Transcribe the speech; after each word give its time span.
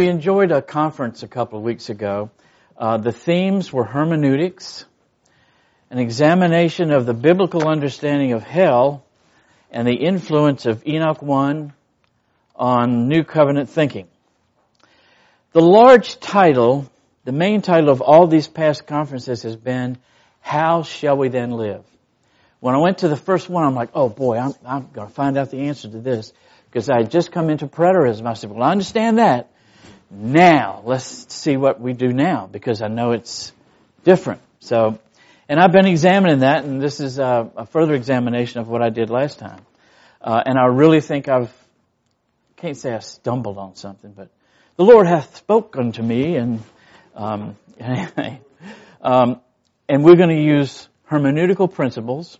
we 0.00 0.08
enjoyed 0.08 0.50
a 0.50 0.62
conference 0.62 1.22
a 1.22 1.28
couple 1.28 1.58
of 1.58 1.62
weeks 1.62 1.90
ago. 1.90 2.30
Uh, 2.74 2.96
the 2.96 3.12
themes 3.12 3.70
were 3.70 3.84
hermeneutics, 3.84 4.86
an 5.90 5.98
examination 5.98 6.90
of 6.90 7.04
the 7.04 7.12
biblical 7.12 7.68
understanding 7.68 8.32
of 8.32 8.42
hell, 8.42 9.04
and 9.70 9.86
the 9.86 9.92
influence 9.92 10.64
of 10.64 10.86
Enoch 10.86 11.20
1 11.20 11.74
on 12.56 13.08
New 13.08 13.24
Covenant 13.24 13.68
thinking. 13.68 14.08
The 15.52 15.60
large 15.60 16.18
title, 16.18 16.90
the 17.26 17.32
main 17.32 17.60
title 17.60 17.90
of 17.90 18.00
all 18.00 18.26
these 18.26 18.48
past 18.48 18.86
conferences 18.86 19.42
has 19.42 19.54
been, 19.54 19.98
How 20.40 20.82
Shall 20.82 21.18
We 21.18 21.28
Then 21.28 21.50
Live? 21.50 21.84
When 22.60 22.74
I 22.74 22.78
went 22.78 22.98
to 22.98 23.08
the 23.08 23.18
first 23.18 23.50
one, 23.50 23.64
I'm 23.64 23.74
like, 23.74 23.90
oh 23.92 24.08
boy, 24.08 24.38
I'm, 24.38 24.54
I'm 24.64 24.88
going 24.94 25.08
to 25.08 25.14
find 25.14 25.36
out 25.36 25.50
the 25.50 25.68
answer 25.68 25.90
to 25.90 25.98
this. 25.98 26.32
Because 26.70 26.88
I 26.88 27.02
had 27.02 27.10
just 27.10 27.32
come 27.32 27.50
into 27.50 27.66
preterism. 27.66 28.26
I 28.26 28.32
said, 28.32 28.50
well, 28.50 28.62
I 28.62 28.70
understand 28.70 29.18
that. 29.18 29.50
Now, 30.10 30.82
let's 30.84 31.32
see 31.32 31.56
what 31.56 31.80
we 31.80 31.92
do 31.92 32.12
now, 32.12 32.48
because 32.50 32.82
I 32.82 32.88
know 32.88 33.12
it's 33.12 33.52
different. 34.02 34.40
So, 34.58 34.98
and 35.48 35.60
I've 35.60 35.72
been 35.72 35.86
examining 35.86 36.40
that, 36.40 36.64
and 36.64 36.82
this 36.82 36.98
is 36.98 37.18
a, 37.18 37.48
a 37.56 37.66
further 37.66 37.94
examination 37.94 38.60
of 38.60 38.68
what 38.68 38.82
I 38.82 38.90
did 38.90 39.08
last 39.08 39.38
time. 39.38 39.60
Uh, 40.20 40.42
and 40.44 40.58
I 40.58 40.66
really 40.66 41.00
think 41.00 41.28
I've, 41.28 41.52
can't 42.56 42.76
say 42.76 42.92
I 42.92 42.98
stumbled 42.98 43.56
on 43.56 43.76
something, 43.76 44.12
but 44.12 44.30
the 44.76 44.84
Lord 44.84 45.06
hath 45.06 45.36
spoken 45.36 45.92
to 45.92 46.02
me, 46.02 46.36
and 46.36 46.62
um, 47.14 47.56
um, 49.02 49.40
and 49.88 50.04
we're 50.04 50.16
going 50.16 50.28
to 50.30 50.42
use 50.42 50.88
hermeneutical 51.10 51.72
principles, 51.72 52.38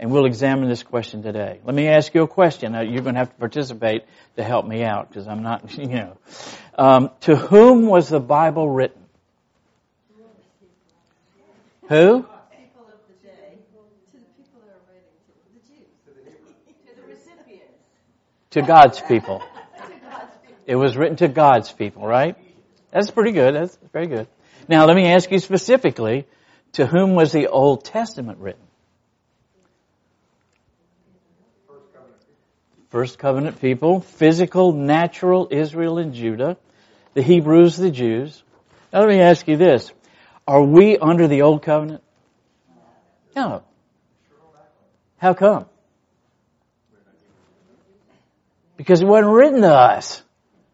and 0.00 0.10
we'll 0.10 0.24
examine 0.24 0.66
this 0.66 0.82
question 0.82 1.22
today. 1.22 1.60
Let 1.62 1.74
me 1.74 1.86
ask 1.86 2.14
you 2.14 2.22
a 2.22 2.26
question. 2.26 2.72
Now, 2.72 2.80
you're 2.80 3.02
going 3.02 3.16
to 3.16 3.18
have 3.18 3.28
to 3.28 3.38
participate 3.38 4.04
to 4.36 4.42
help 4.42 4.66
me 4.66 4.82
out 4.82 5.10
because 5.10 5.28
I'm 5.28 5.42
not, 5.42 5.74
you 5.78 5.88
know. 5.88 6.16
Um, 6.76 7.10
to 7.20 7.36
whom 7.36 7.86
was 7.86 8.08
the 8.08 8.18
Bible 8.18 8.68
written? 8.68 9.02
Who? 11.90 12.26
To 18.52 18.62
God's 18.62 19.00
people. 19.02 19.42
It 20.66 20.76
was 20.76 20.96
written 20.96 21.16
to 21.16 21.28
God's 21.28 21.70
people, 21.72 22.06
right? 22.06 22.36
That's 22.90 23.10
pretty 23.10 23.32
good. 23.32 23.54
That's 23.54 23.76
very 23.92 24.06
good. 24.06 24.28
Now 24.66 24.86
let 24.86 24.96
me 24.96 25.12
ask 25.12 25.30
you 25.30 25.40
specifically, 25.40 26.26
to 26.72 26.86
whom 26.86 27.14
was 27.14 27.32
the 27.32 27.48
Old 27.48 27.84
Testament 27.84 28.38
written? 28.38 28.62
First 32.90 33.18
covenant 33.18 33.60
people, 33.60 34.00
physical, 34.00 34.72
natural 34.72 35.48
Israel 35.50 35.98
and 35.98 36.12
Judah, 36.12 36.56
the 37.14 37.22
Hebrews, 37.22 37.76
the 37.76 37.90
Jews. 37.90 38.42
Now 38.92 39.00
let 39.00 39.08
me 39.08 39.20
ask 39.20 39.46
you 39.46 39.56
this. 39.56 39.92
Are 40.46 40.62
we 40.62 40.98
under 40.98 41.28
the 41.28 41.42
old 41.42 41.62
covenant? 41.62 42.02
No. 43.36 43.62
How 45.18 45.34
come? 45.34 45.66
Because 48.76 49.02
it 49.02 49.06
wasn't 49.06 49.34
written 49.34 49.60
to 49.60 49.72
us. 49.72 50.22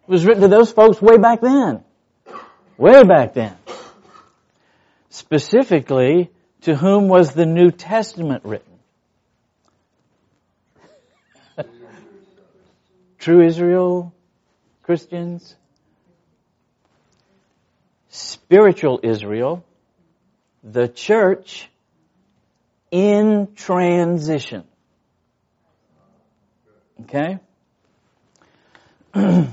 It 0.08 0.10
was 0.10 0.24
written 0.24 0.42
to 0.42 0.48
those 0.48 0.72
folks 0.72 1.02
way 1.02 1.18
back 1.18 1.40
then. 1.42 1.84
Way 2.78 3.04
back 3.04 3.34
then. 3.34 3.56
Specifically, 5.10 6.30
to 6.62 6.74
whom 6.76 7.08
was 7.08 7.34
the 7.34 7.46
New 7.46 7.70
Testament 7.70 8.44
written? 8.44 8.65
True 13.26 13.44
Israel, 13.44 14.14
Christians, 14.84 15.56
spiritual 18.08 19.00
Israel, 19.02 19.64
the 20.62 20.86
church 20.86 21.68
in 22.92 23.48
transition. 23.56 24.62
Okay? 27.00 27.40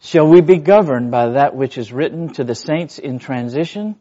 Shall 0.00 0.26
we 0.26 0.40
be 0.40 0.56
governed 0.56 1.10
by 1.10 1.32
that 1.32 1.54
which 1.54 1.76
is 1.76 1.92
written 1.92 2.32
to 2.32 2.44
the 2.44 2.54
saints 2.54 2.98
in 2.98 3.18
transition? 3.18 3.94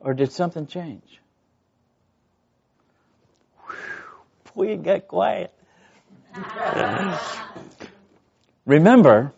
Or 0.00 0.12
did 0.12 0.32
something 0.32 0.66
change? 0.66 1.20
We 4.56 4.74
got 4.74 5.06
quiet. 5.06 5.54
Remember, 8.64 9.32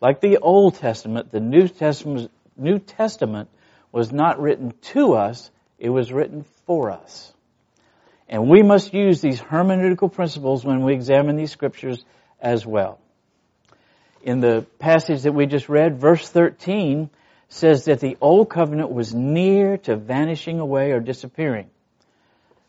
like 0.00 0.20
the 0.20 0.38
Old 0.38 0.76
Testament, 0.76 1.30
the 1.30 1.40
New 1.40 1.68
Testament, 1.68 2.30
New 2.56 2.78
Testament 2.78 3.48
was 3.92 4.12
not 4.12 4.40
written 4.40 4.72
to 4.92 5.14
us, 5.14 5.50
it 5.78 5.90
was 5.90 6.12
written 6.12 6.44
for 6.66 6.90
us. 6.90 7.32
And 8.28 8.48
we 8.48 8.62
must 8.62 8.92
use 8.92 9.20
these 9.20 9.40
hermeneutical 9.40 10.12
principles 10.12 10.64
when 10.64 10.82
we 10.82 10.94
examine 10.94 11.36
these 11.36 11.52
scriptures 11.52 12.04
as 12.40 12.66
well 12.66 12.98
in 14.24 14.40
the 14.40 14.66
passage 14.78 15.22
that 15.22 15.32
we 15.32 15.46
just 15.46 15.68
read, 15.68 16.00
verse 16.00 16.28
13 16.28 17.10
says 17.48 17.84
that 17.84 18.00
the 18.00 18.16
old 18.20 18.48
covenant 18.48 18.90
was 18.90 19.14
near 19.14 19.76
to 19.76 19.96
vanishing 19.96 20.60
away 20.60 20.92
or 20.92 21.00
disappearing. 21.00 21.68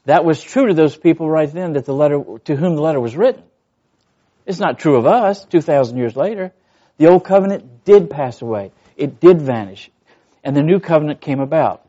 That 0.04 0.26
was 0.26 0.42
true 0.42 0.68
to 0.68 0.74
those 0.74 0.96
people 0.96 1.30
right 1.30 1.52
then 1.52 1.74
that 1.74 1.86
the 1.86 1.94
letter, 1.94 2.22
to 2.44 2.56
whom 2.56 2.76
the 2.76 2.82
letter 2.82 3.00
was 3.00 3.16
written. 3.16 3.44
It's 4.46 4.60
not 4.60 4.80
true 4.80 4.98
of 4.98 5.06
us 5.06 5.46
2,000 5.46 5.98
years 5.98 6.16
later. 6.16 6.54
The 6.98 7.08
old 7.08 7.26
covenant 7.26 7.84
did 7.84 8.10
pass 8.10 8.42
away. 8.42 8.72
It 8.96 9.20
did 9.20 9.42
vanish. 9.42 9.90
And 10.44 10.56
the 10.56 10.62
new 10.62 10.80
covenant 10.80 11.22
came 11.22 11.40
about. 11.40 11.88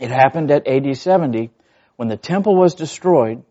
It 0.00 0.10
happened 0.10 0.50
at 0.50 0.66
AD 0.66 0.96
70 0.96 1.50
when 1.96 2.08
the 2.08 2.16
temple 2.16 2.56
was 2.56 2.74
destroyed 2.74 3.42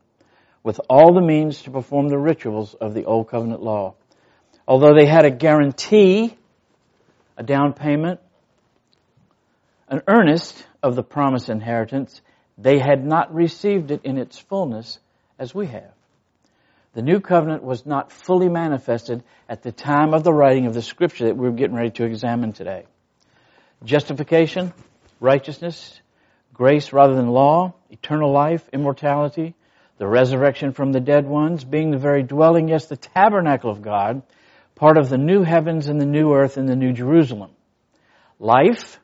with 0.64 0.80
all 0.90 1.14
the 1.14 1.22
means 1.22 1.62
to 1.64 1.72
perform 1.72 2.10
the 2.10 2.18
rituals 2.18 2.74
of 2.74 2.94
the 2.94 3.06
old 3.06 3.30
covenant 3.30 3.62
law. 3.62 3.96
Although 4.68 4.94
they 4.94 5.06
had 5.06 5.26
a 5.26 5.32
guarantee, 5.32 6.38
a 7.38 7.44
down 7.44 7.74
payment, 7.74 8.20
an 9.88 10.02
earnest 10.08 10.66
of 10.84 10.96
the 10.96 11.04
promised 11.04 11.50
inheritance, 11.50 12.22
they 12.58 12.80
had 12.80 13.06
not 13.06 13.34
received 13.34 13.92
it 13.92 14.02
in 14.04 14.18
its 14.18 14.38
fullness 14.38 15.00
as 15.40 15.56
we 15.56 15.68
have. 15.68 15.97
The 16.98 17.04
new 17.04 17.20
covenant 17.20 17.62
was 17.62 17.86
not 17.86 18.12
fully 18.12 18.50
manifested 18.50 19.24
at 19.48 19.62
the 19.62 19.72
time 19.72 20.16
of 20.16 20.24
the 20.24 20.34
writing 20.34 20.66
of 20.66 20.74
the 20.74 20.82
scripture 20.82 21.26
that 21.26 21.38
we're 21.38 21.52
getting 21.52 21.76
ready 21.76 21.92
to 21.92 22.06
examine 22.06 22.54
today. 22.54 22.86
Justification, 23.84 24.74
righteousness, 25.20 26.02
grace 26.56 26.94
rather 26.94 27.14
than 27.14 27.28
law, 27.28 27.76
eternal 27.92 28.32
life, 28.32 28.68
immortality, 28.74 29.54
the 30.00 30.08
resurrection 30.08 30.72
from 30.72 30.92
the 30.92 31.00
dead 31.00 31.28
ones, 31.28 31.64
being 31.64 31.92
the 31.92 32.00
very 32.00 32.24
dwelling, 32.24 32.68
yes, 32.68 32.88
the 32.88 32.98
tabernacle 32.98 33.70
of 33.70 33.84
God, 33.84 34.24
part 34.74 34.98
of 34.98 35.08
the 35.08 35.20
new 35.20 35.44
heavens 35.44 35.90
and 35.90 36.02
the 36.02 36.06
new 36.08 36.34
earth 36.34 36.58
and 36.58 36.68
the 36.68 36.76
new 36.76 36.94
Jerusalem. 36.94 37.52
Life, 38.40 39.00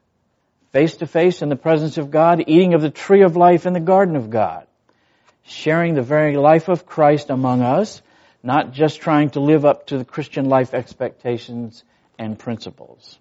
face 0.71 0.95
to 0.95 1.05
face 1.05 1.43
in 1.43 1.49
the 1.49 1.55
presence 1.55 1.99
of 1.99 2.09
God, 2.09 2.43
eating 2.47 2.73
of 2.73 2.81
the 2.81 2.89
tree 2.89 3.21
of 3.21 3.35
life 3.35 3.67
in 3.67 3.73
the 3.73 3.79
garden 3.79 4.15
of 4.15 4.31
God. 4.31 4.65
Sharing 5.43 5.93
the 5.93 6.01
very 6.01 6.35
life 6.37 6.69
of 6.69 6.85
Christ 6.85 7.29
among 7.29 7.61
us, 7.61 8.01
not 8.41 8.71
just 8.71 9.01
trying 9.01 9.29
to 9.31 9.39
live 9.39 9.65
up 9.65 9.87
to 9.87 9.97
the 9.97 10.05
Christian 10.05 10.45
life 10.45 10.73
expectations 10.73 11.83
and 12.17 12.37
principles. 12.39 13.17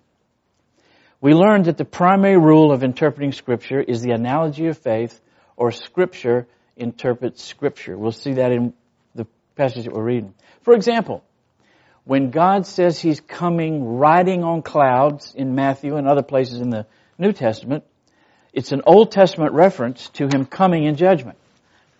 We 1.20 1.34
learned 1.34 1.66
that 1.66 1.76
the 1.76 1.84
primary 1.84 2.36
rule 2.36 2.72
of 2.72 2.82
interpreting 2.82 3.32
scripture 3.32 3.80
is 3.80 4.02
the 4.02 4.10
analogy 4.10 4.66
of 4.66 4.78
faith 4.78 5.20
or 5.56 5.70
scripture 5.70 6.48
interprets 6.76 7.44
scripture. 7.44 7.96
We'll 7.96 8.12
see 8.12 8.34
that 8.34 8.50
in 8.50 8.74
the 9.14 9.26
passage 9.54 9.84
that 9.84 9.92
we're 9.92 10.02
reading. 10.02 10.34
For 10.62 10.74
example, 10.74 11.22
when 12.04 12.30
God 12.30 12.66
says 12.66 13.00
He's 13.00 13.20
coming 13.20 13.98
riding 13.98 14.42
on 14.42 14.62
clouds 14.62 15.34
in 15.36 15.54
Matthew 15.54 15.96
and 15.96 16.08
other 16.08 16.22
places 16.22 16.60
in 16.60 16.70
the 16.70 16.86
New 17.18 17.32
Testament, 17.32 17.84
it's 18.52 18.72
an 18.72 18.82
Old 18.86 19.12
Testament 19.12 19.52
reference 19.52 20.08
to 20.10 20.26
Him 20.26 20.44
coming 20.44 20.84
in 20.84 20.96
judgment. 20.96 21.38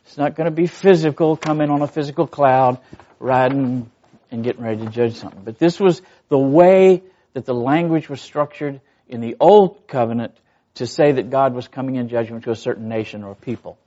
It's 0.07 0.19
not 0.19 0.35
going 0.35 0.47
to 0.47 0.55
be 0.55 0.67
physical, 0.67 1.37
coming 1.37 1.71
on 1.71 1.83
a 1.83 1.87
physical 1.87 2.27
cloud, 2.27 2.79
riding 3.19 3.91
and 4.31 4.43
getting 4.45 4.63
ready 4.63 4.85
to 4.85 4.91
judge 4.91 5.15
something. 5.15 5.43
But 5.45 5.59
this 5.59 5.79
was 5.79 6.03
the 6.29 6.39
way 6.39 7.03
that 7.35 7.45
the 7.45 7.55
language 7.55 8.09
was 8.09 8.21
structured 8.21 8.81
in 9.09 9.21
the 9.21 9.37
Old 9.41 9.87
Covenant 9.87 10.35
to 10.75 10.87
say 10.87 11.13
that 11.13 11.31
God 11.31 11.55
was 11.55 11.69
coming 11.69 11.97
in 11.97 12.09
judgment 12.09 12.45
to 12.45 12.51
a 12.51 12.57
certain 12.57 12.89
nation 12.89 13.25
or 13.25 13.35
people. 13.35 13.79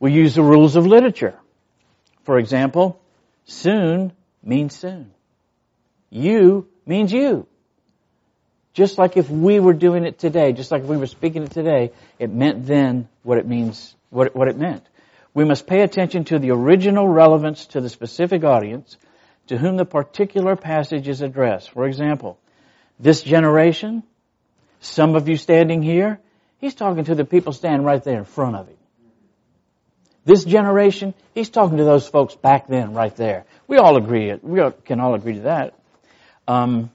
We 0.00 0.12
use 0.12 0.34
the 0.34 0.42
rules 0.42 0.76
of 0.76 0.86
literature. 0.86 1.34
For 2.22 2.38
example, 2.38 3.00
soon 3.44 4.12
means 4.42 4.76
soon. 4.76 5.12
You 6.10 6.68
means 6.86 7.12
you. 7.12 7.46
Just 8.72 8.98
like 8.98 9.16
if 9.16 9.28
we 9.28 9.58
were 9.58 9.72
doing 9.72 10.04
it 10.04 10.18
today, 10.18 10.52
just 10.52 10.70
like 10.70 10.82
if 10.82 10.88
we 10.88 10.96
were 10.96 11.06
speaking 11.06 11.42
it 11.42 11.50
today, 11.50 11.90
it 12.18 12.30
meant 12.30 12.66
then 12.66 13.08
what 13.24 13.38
it 13.38 13.46
means, 13.46 13.96
what 14.10 14.28
it, 14.28 14.36
what 14.36 14.48
it 14.48 14.56
meant. 14.56 14.84
We 15.34 15.44
must 15.44 15.66
pay 15.66 15.82
attention 15.82 16.24
to 16.24 16.38
the 16.38 16.50
original 16.50 17.06
relevance 17.06 17.66
to 17.68 17.80
the 17.80 17.88
specific 17.88 18.44
audience, 18.44 18.96
to 19.48 19.56
whom 19.56 19.76
the 19.76 19.84
particular 19.84 20.56
passage 20.56 21.08
is 21.08 21.22
addressed. 21.22 21.70
For 21.70 21.86
example, 21.86 22.38
this 22.98 23.22
generation, 23.22 24.02
some 24.80 25.14
of 25.14 25.28
you 25.28 25.36
standing 25.36 25.82
here, 25.82 26.20
he's 26.58 26.74
talking 26.74 27.04
to 27.04 27.14
the 27.14 27.24
people 27.24 27.52
standing 27.52 27.84
right 27.84 28.02
there 28.02 28.18
in 28.18 28.24
front 28.24 28.56
of 28.56 28.68
him. 28.68 28.76
This 30.24 30.44
generation, 30.44 31.14
he's 31.34 31.48
talking 31.48 31.78
to 31.78 31.84
those 31.84 32.06
folks 32.06 32.34
back 32.34 32.68
then, 32.68 32.92
right 32.92 33.14
there. 33.16 33.46
We 33.66 33.78
all 33.78 33.96
agree, 33.96 34.34
we 34.42 34.60
can 34.84 35.00
all 35.00 35.14
agree 35.14 35.34
to 35.34 35.40
that. 35.40 35.74
Um, 36.46 36.90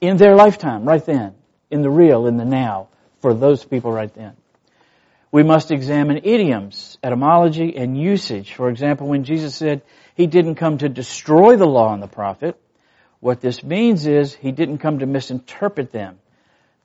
in 0.00 0.16
their 0.16 0.36
lifetime, 0.36 0.84
right 0.84 1.04
then, 1.04 1.34
in 1.70 1.82
the 1.82 1.90
real, 1.90 2.26
in 2.26 2.36
the 2.36 2.44
now, 2.44 2.88
for 3.20 3.34
those 3.34 3.64
people 3.64 3.90
right 3.90 4.12
then. 4.14 4.36
We 5.36 5.42
must 5.42 5.70
examine 5.70 6.22
idioms, 6.24 6.96
etymology, 7.02 7.76
and 7.76 7.94
usage. 7.94 8.54
For 8.54 8.70
example, 8.70 9.06
when 9.06 9.24
Jesus 9.24 9.54
said 9.54 9.82
he 10.14 10.26
didn't 10.26 10.54
come 10.54 10.78
to 10.78 10.88
destroy 10.88 11.56
the 11.56 11.66
law 11.66 11.92
and 11.92 12.02
the 12.02 12.06
prophet, 12.06 12.58
what 13.20 13.42
this 13.42 13.62
means 13.62 14.06
is 14.06 14.32
he 14.32 14.50
didn't 14.50 14.78
come 14.78 15.00
to 15.00 15.06
misinterpret 15.06 15.92
them, 15.92 16.20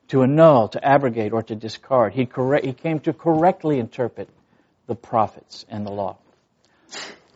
to 0.09 0.23
annul, 0.23 0.67
to 0.67 0.85
abrogate, 0.85 1.31
or 1.31 1.43
to 1.43 1.55
discard. 1.55 2.11
He, 2.11 2.27
he 2.61 2.73
came 2.73 2.99
to 2.99 3.13
correctly 3.13 3.79
interpret 3.79 4.27
the 4.85 4.95
prophets 4.95 5.65
and 5.69 5.85
the 5.87 5.93
law. 5.93 6.17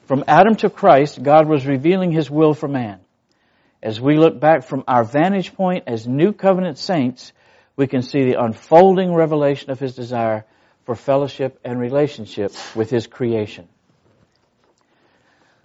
From 0.08 0.26
Adam 0.28 0.58
to 0.58 0.70
Christ, 0.70 1.24
God 1.24 1.48
was 1.48 1.66
revealing 1.66 2.12
his 2.12 2.30
will 2.30 2.54
for 2.54 2.68
man. 2.68 3.00
As 3.82 4.02
we 4.02 4.18
look 4.18 4.38
back 4.38 4.66
from 4.66 4.84
our 4.86 5.06
vantage 5.06 5.54
point 5.54 5.86
as 5.88 6.06
new 6.06 6.34
covenant 6.34 6.78
saints, 6.78 7.32
we 7.78 7.88
can 7.88 8.02
see 8.02 8.26
the 8.26 8.44
unfolding 8.44 9.14
revelation 9.14 9.72
of 9.72 9.80
his 9.80 9.96
desire 9.96 10.44
for 10.86 10.96
fellowship 10.96 11.60
and 11.64 11.80
relationship 11.80 12.54
with 12.76 12.90
his 12.90 13.08
creation. 13.08 13.68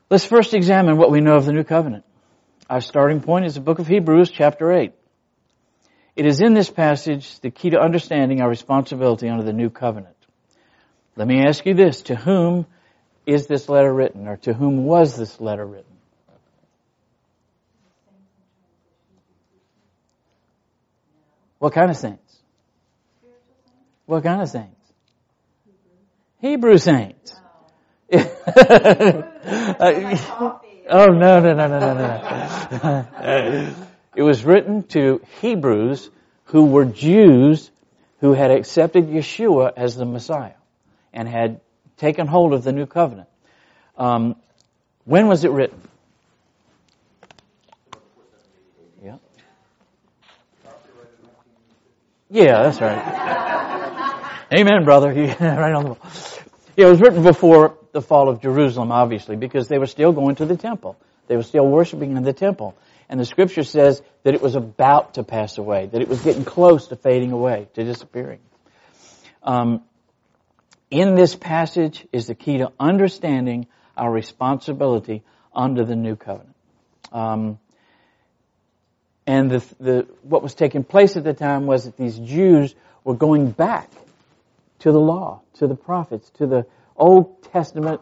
Let's 0.09 0.25
first 0.25 0.55
examine 0.55 0.97
what 0.97 1.11
we 1.11 1.21
know 1.21 1.37
of 1.37 1.45
the 1.45 1.53
new 1.53 1.63
covenant. 1.63 2.05
Our 2.69 2.81
starting 2.81 3.21
point 3.21 3.45
is 3.45 3.55
the 3.55 3.61
book 3.61 3.79
of 3.79 3.87
Hebrews 3.87 4.31
chapter 4.31 4.73
8. 4.73 4.93
It 6.17 6.27
is 6.27 6.41
in 6.41 6.55
this 6.55 6.71
passage 6.71 7.39
the 7.41 7.51
key 7.51 7.71
to 7.71 7.81
understanding 7.81 8.41
our 8.41 8.49
responsibility 8.49 9.29
under 9.29 9.45
the 9.45 9.53
new 9.53 9.71
covenant. 9.71 10.17
Let 11.17 11.29
me 11.29 11.45
ask 11.47 11.65
you 11.67 11.75
this, 11.75 12.03
to 12.03 12.17
whom 12.17 12.67
is 13.27 13.47
this 13.47 13.69
letter 13.69 13.93
written 13.93 14.27
or 14.27 14.37
to 14.39 14.53
whom 14.53 14.85
was 14.85 15.17
this 15.17 15.41
letter 15.41 15.67
written? 15.67 15.85
What 21.59 21.75
kind 21.75 21.91
of 21.91 21.97
saints? 21.97 22.39
What 24.07 24.23
kind 24.23 24.41
of 24.41 24.49
saints? 24.49 24.80
Hebrew 26.41 26.79
saints. 26.79 27.35
oh 28.13 28.19
no 30.89 31.41
no 31.41 31.55
no 31.55 31.69
no 31.69 31.79
no 31.79 31.95
no! 32.83 33.75
it 34.17 34.23
was 34.23 34.45
written 34.45 34.83
to 34.85 35.21
Hebrews 35.41 36.11
who 36.45 36.67
were 36.67 36.87
Jews 36.87 37.71
who 38.21 38.33
had 38.33 38.51
accepted 38.51 39.09
Yeshua 39.09 39.73
as 39.77 39.97
the 39.97 40.05
Messiah 40.05 40.55
and 41.13 41.29
had 41.29 41.61
taken 41.99 42.27
hold 42.27 42.53
of 42.55 42.65
the 42.65 42.73
new 42.73 42.87
covenant. 42.87 43.29
Um, 43.97 44.37
when 45.05 45.29
was 45.29 45.45
it 45.45 45.51
written? 45.51 45.81
Yeah. 49.05 49.17
Yeah, 52.31 52.63
that's 52.63 52.81
right. 52.81 53.67
Amen, 54.53 54.85
brother. 54.85 55.13
right 55.41 55.73
on 55.73 55.85
the. 55.85 55.97
Yeah, 56.77 56.87
it 56.87 56.91
was 56.91 57.01
written 57.01 57.23
before 57.23 57.79
the 57.93 58.03
fall 58.03 58.29
of 58.29 58.43
Jerusalem, 58.43 58.91
obviously, 58.91 59.37
because 59.37 59.69
they 59.69 59.79
were 59.79 59.87
still 59.87 60.13
going 60.13 60.37
to 60.37 60.45
the 60.45 60.57
temple. 60.57 60.97
They 61.29 61.37
were 61.37 61.45
still 61.45 61.67
worshiping 61.69 62.17
in 62.17 62.25
the 62.25 62.33
temple. 62.33 62.77
And 63.09 63.21
the 63.21 63.25
scripture 63.25 63.63
says 63.63 64.03
that 64.25 64.35
it 64.35 64.43
was 64.43 64.57
about 64.57 65.15
to 65.15 65.23
pass 65.23 65.59
away, 65.59 65.87
that 65.87 66.01
it 66.01 66.09
was 66.09 66.21
getting 66.23 66.45
close 66.45 66.89
to 66.89 66.97
fading 66.97 67.31
away, 67.31 67.69
to 67.75 67.85
disappearing. 67.85 68.41
Um, 69.45 69.85
in 70.91 71.15
this 71.15 71.37
passage 71.37 72.07
is 72.13 72.27
the 72.27 72.35
key 72.35 72.59
to 72.59 72.73
understanding 72.81 73.69
our 73.97 74.11
responsibility 74.11 75.23
under 75.55 75.85
the 75.85 75.95
new 75.95 76.17
covenant. 76.17 76.57
Um, 77.13 77.61
and 79.29 79.49
the, 79.49 79.75
the, 79.79 80.07
what 80.23 80.43
was 80.43 80.55
taking 80.55 80.83
place 80.83 81.17
at 81.17 81.23
the 81.23 81.35
time 81.35 81.67
was 81.67 81.85
that 81.85 81.97
these 81.97 82.19
Jews 82.19 82.75
were 83.05 83.15
going 83.15 83.53
back 83.53 83.91
to 84.81 84.93
the 84.93 85.01
law, 85.01 85.43
to 85.55 85.67
the 85.67 85.75
prophets, 85.75 86.31
to 86.39 86.47
the 86.47 86.67
Old 86.97 87.43
Testament 87.45 88.01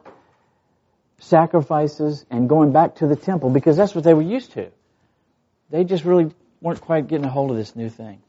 sacrifices 1.19 2.25
and 2.31 2.49
going 2.49 2.73
back 2.73 2.97
to 2.97 3.07
the 3.07 3.17
temple 3.17 3.51
because 3.51 3.77
that's 3.77 3.95
what 3.95 4.05
they 4.05 4.15
were 4.15 4.23
used 4.23 4.53
to. 4.53 4.71
They 5.71 5.85
just 5.85 6.05
really 6.05 6.33
weren't 6.61 6.81
quite 6.81 7.09
getting 7.09 7.27
a 7.27 7.31
hold 7.31 7.51
of 7.51 7.57
this 7.57 7.77
new 7.77 7.89
thing. 7.89 8.23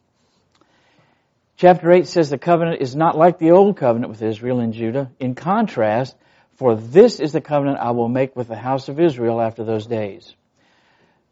Chapter 1.57 1.91
8 1.91 2.07
says 2.07 2.29
the 2.29 2.37
covenant 2.37 2.81
is 2.81 2.95
not 2.95 3.17
like 3.17 3.37
the 3.37 3.51
old 3.51 3.77
covenant 3.77 4.09
with 4.09 4.21
Israel 4.21 4.59
and 4.59 4.73
Judah. 4.73 5.11
In 5.19 5.35
contrast, 5.35 6.15
for 6.53 6.75
this 6.75 7.19
is 7.19 7.31
the 7.31 7.41
covenant 7.41 7.79
I 7.79 7.91
will 7.91 8.07
make 8.07 8.35
with 8.35 8.47
the 8.47 8.55
house 8.55 8.89
of 8.89 8.99
Israel 8.99 9.41
after 9.41 9.63
those 9.63 9.85
days. 9.85 10.33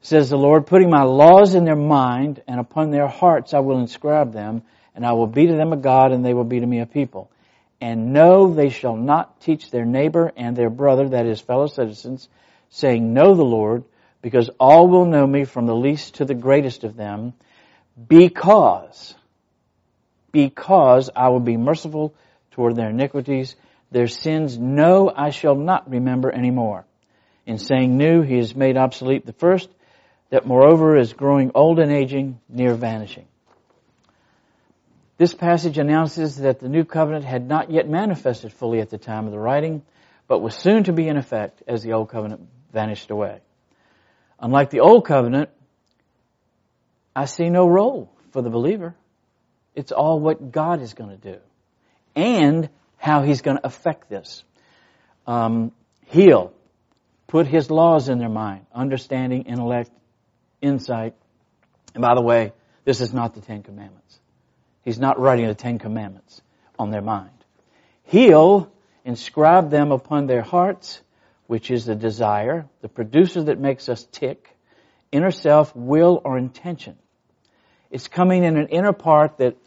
Says 0.02 0.30
the 0.30 0.38
Lord, 0.38 0.68
putting 0.68 0.90
my 0.90 1.04
laws 1.04 1.56
in 1.56 1.66
their 1.66 1.76
mind 1.76 2.44
and 2.48 2.60
upon 2.60 2.92
their 2.92 3.08
hearts 3.08 3.54
I 3.54 3.60
will 3.60 3.80
inscribe 3.80 4.34
them, 4.34 4.64
and 4.98 5.06
I 5.06 5.14
will 5.14 5.28
be 5.28 5.46
to 5.46 5.54
them 5.54 5.74
a 5.74 5.78
God 5.78 6.12
and 6.12 6.26
they 6.26 6.34
will 6.34 6.44
be 6.44 6.60
to 6.60 6.66
me 6.66 6.80
a 6.80 6.88
people. 6.88 7.30
And 7.80 8.14
no, 8.14 8.52
they 8.52 8.70
shall 8.70 8.96
not 8.96 9.40
teach 9.40 9.70
their 9.70 9.86
neighbor 9.86 10.34
and 10.36 10.56
their 10.56 10.72
brother, 10.72 11.10
that 11.10 11.28
is 11.28 11.40
fellow 11.40 11.68
citizens, 11.68 12.28
saying, 12.72 13.14
know 13.14 13.36
the 13.36 13.44
Lord, 13.44 13.84
because 14.24 14.50
all 14.60 14.88
will 14.88 15.06
know 15.06 15.28
me 15.28 15.46
from 15.46 15.68
the 15.68 15.76
least 15.76 16.16
to 16.16 16.26
the 16.26 16.34
greatest 16.34 16.84
of 16.84 16.96
them, 16.96 17.34
because 18.08 19.14
because 20.32 21.12
I 21.16 21.30
will 21.30 21.40
be 21.42 21.58
merciful 21.58 22.16
toward 22.52 22.76
their 22.76 22.90
iniquities. 22.90 23.56
Their 23.92 24.08
sins, 24.08 24.58
no, 24.58 25.12
I 25.16 25.30
shall 25.30 25.56
not 25.56 25.90
remember 25.90 26.32
anymore. 26.32 26.86
In 27.46 27.60
saying 27.60 27.98
new, 27.98 28.24
he 28.24 28.38
has 28.38 28.56
made 28.56 28.78
obsolete 28.78 29.26
the 29.28 29.34
first, 29.34 29.70
that 30.32 30.48
moreover 30.48 30.98
is 30.98 31.14
growing 31.14 31.52
old 31.54 31.80
and 31.80 31.92
aging, 31.92 32.40
near 32.50 32.74
vanishing. 32.74 33.28
This 35.18 35.34
passage 35.34 35.80
announces 35.80 36.38
that 36.38 36.60
the 36.60 36.70
new 36.70 36.86
covenant 36.86 37.26
had 37.26 37.48
not 37.48 37.72
yet 37.72 37.90
manifested 37.90 38.54
fully 38.54 38.82
at 38.82 38.90
the 38.90 39.00
time 39.00 39.26
of 39.26 39.32
the 39.32 39.40
writing, 39.40 39.82
but 40.28 40.40
was 40.40 40.56
soon 40.56 40.84
to 40.84 40.94
be 40.94 41.08
in 41.08 41.18
effect 41.18 41.64
as 41.68 41.82
the 41.82 41.94
old 41.94 42.10
covenant 42.10 42.48
vanished 42.72 43.10
away. 43.10 43.40
Unlike 44.40 44.70
the 44.70 44.82
old 44.82 45.06
covenant, 45.06 45.50
I 47.16 47.26
see 47.26 47.50
no 47.50 47.68
role 47.68 48.12
for 48.32 48.44
the 48.44 48.52
believer. 48.52 48.94
It's 49.74 49.92
all 49.92 50.20
what 50.20 50.52
God 50.52 50.82
is 50.82 50.94
going 50.94 51.10
to 51.10 51.34
do 51.34 51.40
and 52.16 52.70
how 52.98 53.24
He's 53.24 53.42
going 53.42 53.58
to 53.58 53.66
affect 53.66 54.10
this. 54.10 54.44
Um, 55.26 55.72
heal, 56.06 56.54
put 57.26 57.48
His 57.48 57.72
laws 57.72 58.08
in 58.08 58.20
their 58.20 58.30
mind, 58.30 58.68
understanding, 58.72 59.44
intellect, 59.44 59.90
insight. 60.62 61.16
And 61.96 62.04
by 62.04 62.14
the 62.14 62.22
way, 62.22 62.54
this 62.86 63.02
is 63.02 63.14
not 63.14 63.34
the 63.34 63.42
Ten 63.42 63.64
Commandments. 63.64 64.20
He's 64.88 65.00
not 65.00 65.20
writing 65.20 65.48
the 65.48 65.54
Ten 65.54 65.80
Commandments 65.80 66.42
on 66.80 66.92
their 66.92 67.02
mind. 67.02 67.44
He'll 68.04 68.72
inscribe 69.04 69.70
them 69.70 69.92
upon 69.92 70.28
their 70.28 70.42
hearts, 70.42 71.02
which 71.46 71.72
is 71.72 71.84
the 71.84 71.94
desire, 71.94 72.68
the 72.80 72.88
producer 72.88 73.44
that 73.44 73.60
makes 73.60 73.90
us 73.90 74.08
tick, 74.14 74.56
inner 75.12 75.32
self, 75.32 75.76
will, 75.76 76.22
or 76.24 76.38
intention. 76.38 76.96
It's 77.92 78.08
coming 78.08 78.46
in 78.46 78.56
an 78.56 78.70
inner 78.70 78.94
part 78.94 79.40
that 79.40 79.58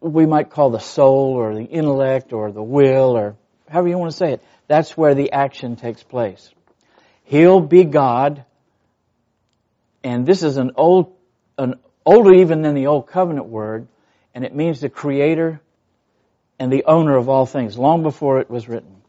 we 0.00 0.26
might 0.26 0.50
call 0.50 0.70
the 0.70 0.80
soul 0.80 1.34
or 1.34 1.54
the 1.54 1.62
intellect 1.62 2.32
or 2.32 2.50
the 2.50 2.60
will 2.60 3.16
or 3.16 3.36
however 3.68 3.86
you 3.86 3.98
want 3.98 4.10
to 4.10 4.16
say 4.16 4.32
it. 4.32 4.42
That's 4.66 4.96
where 4.96 5.14
the 5.14 5.30
action 5.30 5.76
takes 5.76 6.02
place. 6.02 6.50
He'll 7.22 7.60
be 7.60 7.84
God, 7.84 8.44
and 10.02 10.26
this 10.26 10.42
is 10.42 10.56
an 10.56 10.72
old, 10.74 11.14
an 11.56 11.76
older 12.04 12.34
even 12.34 12.62
than 12.62 12.74
the 12.74 12.88
old 12.88 13.06
covenant 13.06 13.46
word, 13.46 13.86
and 14.40 14.46
it 14.46 14.56
means 14.56 14.80
the 14.80 14.88
creator 14.88 15.60
and 16.58 16.72
the 16.72 16.84
owner 16.86 17.14
of 17.18 17.28
all 17.28 17.44
things, 17.44 17.76
long 17.76 18.02
before 18.02 18.40
it 18.40 18.48
was 18.48 18.70
written. 18.70 19.02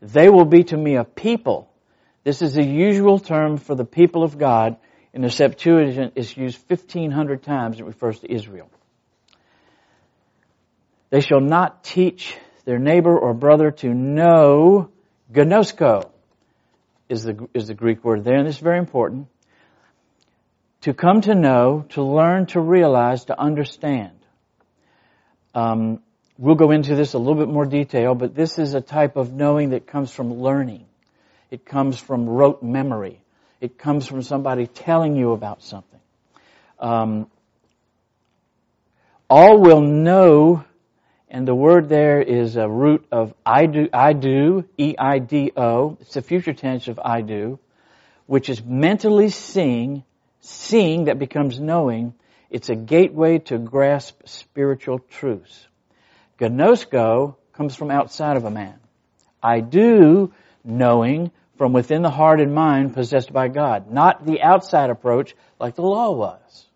They 0.00 0.30
will 0.30 0.46
be 0.46 0.64
to 0.64 0.76
me 0.78 0.96
a 0.96 1.04
people. 1.04 1.70
This 2.24 2.40
is 2.40 2.54
the 2.54 2.64
usual 2.64 3.18
term 3.18 3.58
for 3.58 3.74
the 3.74 3.84
people 3.84 4.22
of 4.22 4.38
God. 4.38 4.78
In 5.12 5.20
the 5.20 5.28
Septuagint, 5.28 6.14
it's 6.16 6.34
used 6.34 6.58
1500 6.68 7.42
times. 7.42 7.80
It 7.80 7.84
refers 7.84 8.20
to 8.20 8.32
Israel. 8.32 8.70
They 11.10 11.20
shall 11.20 11.42
not 11.42 11.84
teach 11.84 12.34
their 12.64 12.78
neighbor 12.78 13.18
or 13.18 13.34
brother 13.34 13.70
to 13.72 13.92
know, 13.92 14.88
gnosko 15.30 16.08
is 17.10 17.24
the, 17.24 17.46
is 17.52 17.66
the 17.66 17.74
Greek 17.74 18.02
word 18.02 18.24
there, 18.24 18.36
and 18.36 18.48
is 18.48 18.56
very 18.56 18.78
important. 18.78 19.26
To 20.82 20.94
come 20.94 21.20
to 21.20 21.34
know, 21.34 21.84
to 21.90 22.02
learn, 22.02 22.46
to 22.46 22.60
realize, 22.60 23.26
to 23.26 23.38
understand. 23.38 24.12
Um, 25.54 26.00
we'll 26.38 26.54
go 26.54 26.70
into 26.70 26.94
this 26.94 27.14
a 27.14 27.18
little 27.18 27.34
bit 27.34 27.48
more 27.48 27.66
detail, 27.66 28.14
but 28.14 28.34
this 28.34 28.58
is 28.58 28.74
a 28.74 28.80
type 28.80 29.16
of 29.16 29.32
knowing 29.32 29.70
that 29.70 29.86
comes 29.86 30.10
from 30.10 30.40
learning. 30.40 30.86
It 31.50 31.64
comes 31.64 31.98
from 31.98 32.28
rote 32.28 32.62
memory. 32.62 33.20
It 33.60 33.76
comes 33.76 34.06
from 34.06 34.22
somebody 34.22 34.66
telling 34.66 35.16
you 35.16 35.32
about 35.32 35.62
something. 35.62 36.00
Um, 36.78 37.26
all 39.28 39.60
will 39.60 39.80
know, 39.80 40.64
and 41.28 41.46
the 41.46 41.54
word 41.54 41.88
there 41.88 42.22
is 42.22 42.56
a 42.56 42.68
root 42.68 43.06
of 43.12 43.34
I 43.44 43.66
do, 43.66 43.88
I 43.92 44.12
do, 44.12 44.64
E-I-D-O. 44.78 45.98
It's 46.00 46.14
the 46.14 46.22
future 46.22 46.54
tense 46.54 46.88
of 46.88 46.98
I 46.98 47.20
do, 47.20 47.58
which 48.26 48.48
is 48.48 48.62
mentally 48.64 49.28
seeing, 49.28 50.04
seeing 50.40 51.04
that 51.04 51.18
becomes 51.18 51.60
knowing. 51.60 52.14
It's 52.50 52.68
a 52.68 52.74
gateway 52.74 53.38
to 53.38 53.58
grasp 53.58 54.22
spiritual 54.26 54.98
truths. 54.98 55.68
Gnosko 56.40 57.36
comes 57.52 57.76
from 57.76 57.90
outside 57.90 58.36
of 58.36 58.44
a 58.44 58.50
man. 58.50 58.78
I 59.42 59.60
do 59.60 60.32
knowing 60.64 61.30
from 61.56 61.72
within 61.72 62.02
the 62.02 62.10
heart 62.10 62.40
and 62.40 62.54
mind 62.54 62.94
possessed 62.94 63.32
by 63.32 63.48
God. 63.48 63.90
Not 63.90 64.26
the 64.26 64.42
outside 64.42 64.90
approach 64.90 65.34
like 65.58 65.76
the 65.76 65.82
law 65.82 66.10
was, 66.10 66.66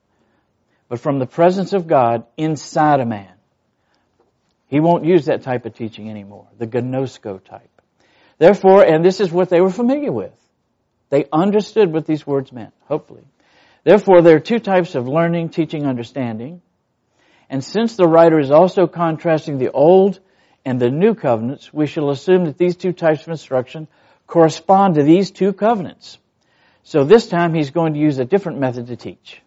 but 0.88 1.00
from 1.00 1.18
the 1.18 1.26
presence 1.26 1.72
of 1.72 1.86
God 1.86 2.24
inside 2.36 3.00
a 3.00 3.06
man. 3.06 3.32
He 4.68 4.80
won't 4.80 5.04
use 5.04 5.26
that 5.26 5.42
type 5.42 5.66
of 5.66 5.74
teaching 5.74 6.10
anymore, 6.10 6.48
the 6.58 6.66
gnosko 6.66 7.42
type. 7.42 7.70
Therefore, 8.38 8.84
and 8.84 9.04
this 9.04 9.20
is 9.20 9.30
what 9.30 9.48
they 9.48 9.60
were 9.60 9.70
familiar 9.70 10.12
with. 10.12 10.32
They 11.10 11.26
understood 11.32 11.92
what 11.92 12.06
these 12.06 12.26
words 12.26 12.52
meant, 12.52 12.74
hopefully. 12.86 13.24
Therefore, 13.84 14.22
there 14.22 14.36
are 14.36 14.40
two 14.40 14.58
types 14.58 14.94
of 14.94 15.06
learning, 15.06 15.50
teaching, 15.50 15.86
understanding. 15.86 16.62
And 17.50 17.62
since 17.62 17.96
the 17.96 18.08
writer 18.08 18.40
is 18.40 18.50
also 18.50 18.86
contrasting 18.86 19.58
the 19.58 19.70
old 19.70 20.18
and 20.64 20.80
the 20.80 20.90
new 20.90 21.14
covenants, 21.14 21.72
we 21.72 21.86
shall 21.86 22.08
assume 22.08 22.46
that 22.46 22.56
these 22.56 22.76
two 22.76 22.92
types 22.92 23.22
of 23.22 23.28
instruction 23.28 23.86
correspond 24.26 24.94
to 24.94 25.02
these 25.02 25.30
two 25.30 25.52
covenants. 25.52 26.18
So 26.82 27.04
this 27.04 27.28
time 27.28 27.54
he's 27.54 27.70
going 27.70 27.92
to 27.92 28.00
use 28.00 28.18
a 28.18 28.24
different 28.24 28.58
method 28.58 28.86
to 28.86 28.96
teach. 28.96 29.40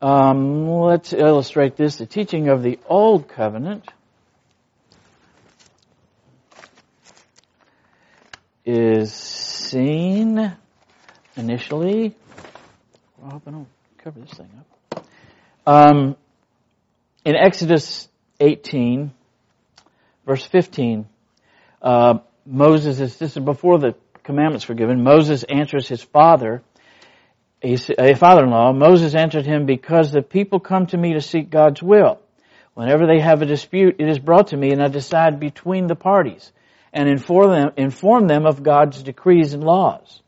Um, 0.00 0.68
let's 0.68 1.12
illustrate 1.12 1.76
this. 1.76 1.96
The 1.96 2.06
teaching 2.06 2.48
of 2.48 2.62
the 2.62 2.78
old 2.86 3.28
covenant 3.28 3.84
is 8.64 9.12
seen 9.12 10.54
initially. 11.36 12.14
I 13.24 13.30
hope 13.32 13.42
I 13.46 13.50
don't 13.50 13.68
cover 14.02 14.20
this 14.20 14.30
thing 14.30 14.48
up. 14.58 15.04
Um, 15.66 16.16
in 17.24 17.34
Exodus 17.34 18.08
18, 18.38 19.12
verse 20.24 20.46
15, 20.46 21.06
uh, 21.82 22.18
Moses 22.46 23.00
is, 23.00 23.16
this 23.16 23.36
is 23.36 23.42
before 23.42 23.78
the 23.78 23.94
commandments 24.22 24.68
were 24.68 24.76
given, 24.76 25.02
Moses 25.02 25.42
answers 25.42 25.88
his 25.88 26.02
father, 26.02 26.62
a 27.60 28.14
father-in-law, 28.14 28.72
Moses 28.72 29.16
answered 29.16 29.44
him, 29.44 29.66
because 29.66 30.12
the 30.12 30.22
people 30.22 30.60
come 30.60 30.86
to 30.86 30.96
me 30.96 31.14
to 31.14 31.20
seek 31.20 31.50
God's 31.50 31.82
will. 31.82 32.20
Whenever 32.74 33.06
they 33.08 33.18
have 33.18 33.42
a 33.42 33.46
dispute, 33.46 33.96
it 33.98 34.08
is 34.08 34.20
brought 34.20 34.48
to 34.48 34.56
me 34.56 34.70
and 34.70 34.80
I 34.80 34.86
decide 34.86 35.40
between 35.40 35.88
the 35.88 35.96
parties 35.96 36.52
and 36.92 37.08
inform 37.08 37.50
them, 37.50 37.72
inform 37.76 38.28
them 38.28 38.46
of 38.46 38.62
God's 38.62 39.02
decrees 39.02 39.54
and 39.54 39.64
laws. 39.64 40.22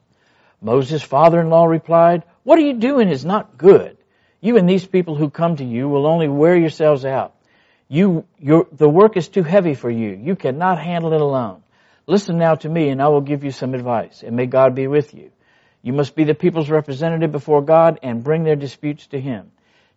Moses' 0.60 1.02
father-in-law 1.02 1.66
replied, 1.66 2.24
what 2.50 2.58
are 2.58 2.62
you 2.62 2.74
doing 2.74 3.08
is 3.08 3.24
not 3.24 3.56
good. 3.56 3.96
You 4.40 4.56
and 4.56 4.68
these 4.68 4.84
people 4.84 5.14
who 5.14 5.30
come 5.30 5.54
to 5.54 5.64
you 5.64 5.88
will 5.88 6.04
only 6.04 6.26
wear 6.26 6.56
yourselves 6.56 7.04
out. 7.04 7.32
You, 7.86 8.24
your, 8.40 8.66
the 8.72 8.88
work 8.88 9.16
is 9.16 9.28
too 9.28 9.44
heavy 9.44 9.74
for 9.74 9.88
you. 9.88 10.18
You 10.20 10.34
cannot 10.34 10.82
handle 10.82 11.12
it 11.12 11.20
alone. 11.20 11.62
Listen 12.08 12.38
now 12.38 12.56
to 12.56 12.68
me 12.68 12.88
and 12.88 13.00
I 13.00 13.06
will 13.06 13.20
give 13.20 13.44
you 13.44 13.52
some 13.52 13.72
advice 13.72 14.24
and 14.24 14.34
may 14.34 14.46
God 14.46 14.74
be 14.74 14.88
with 14.88 15.14
you. 15.14 15.30
You 15.82 15.92
must 15.92 16.16
be 16.16 16.24
the 16.24 16.34
people's 16.34 16.68
representative 16.68 17.30
before 17.30 17.62
God 17.62 18.00
and 18.02 18.24
bring 18.24 18.42
their 18.42 18.56
disputes 18.56 19.06
to 19.12 19.20
Him. 19.20 19.52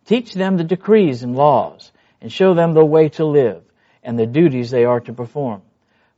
Teach 0.06 0.32
them 0.32 0.56
the 0.56 0.62
decrees 0.62 1.24
and 1.24 1.34
laws 1.34 1.90
and 2.20 2.30
show 2.30 2.54
them 2.54 2.72
the 2.72 2.84
way 2.84 3.08
to 3.18 3.24
live 3.24 3.64
and 4.04 4.16
the 4.16 4.26
duties 4.26 4.70
they 4.70 4.84
are 4.84 5.00
to 5.00 5.12
perform. 5.12 5.62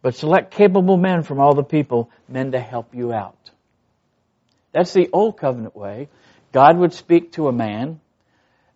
But 0.02 0.16
select 0.16 0.52
capable 0.52 0.98
men 0.98 1.22
from 1.22 1.40
all 1.40 1.54
the 1.54 1.64
people, 1.64 2.10
men 2.28 2.52
to 2.52 2.60
help 2.60 2.94
you 2.94 3.14
out. 3.14 3.38
That's 4.72 4.92
the 4.92 5.08
old 5.10 5.38
covenant 5.38 5.74
way. 5.74 6.10
God 6.56 6.78
would 6.78 6.94
speak 6.94 7.32
to 7.32 7.48
a 7.48 7.52
man, 7.52 8.00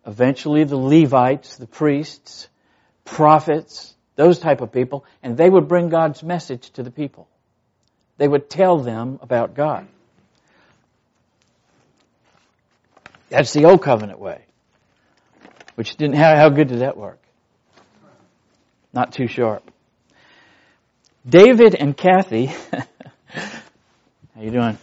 eventually 0.05 0.65
the 0.65 0.77
Levites, 0.77 1.57
the 1.57 1.65
priests, 1.65 2.47
prophets, 3.05 3.95
those 4.15 4.37
type 4.37 4.61
of 4.61 4.71
people, 4.71 5.03
and 5.23 5.35
they 5.35 5.49
would 5.49 5.67
bring 5.67 5.89
God's 5.89 6.21
message 6.21 6.69
to 6.73 6.83
the 6.83 6.91
people. 6.91 7.27
They 8.19 8.27
would 8.27 8.51
tell 8.51 8.77
them 8.77 9.17
about 9.23 9.55
God. 9.55 9.87
That's 13.29 13.51
the 13.51 13.65
old 13.65 13.81
covenant 13.81 14.19
way. 14.19 14.43
Which 15.73 15.95
didn't 15.95 16.17
how, 16.17 16.35
how 16.35 16.49
good 16.49 16.67
did 16.67 16.81
that 16.81 16.95
work? 16.95 17.17
Not 18.93 19.11
too 19.11 19.25
sharp. 19.25 19.63
David 21.27 21.73
and 21.73 21.97
Kathy, 21.97 22.45
how 23.25 23.49
you 24.39 24.51
doing? 24.51 24.77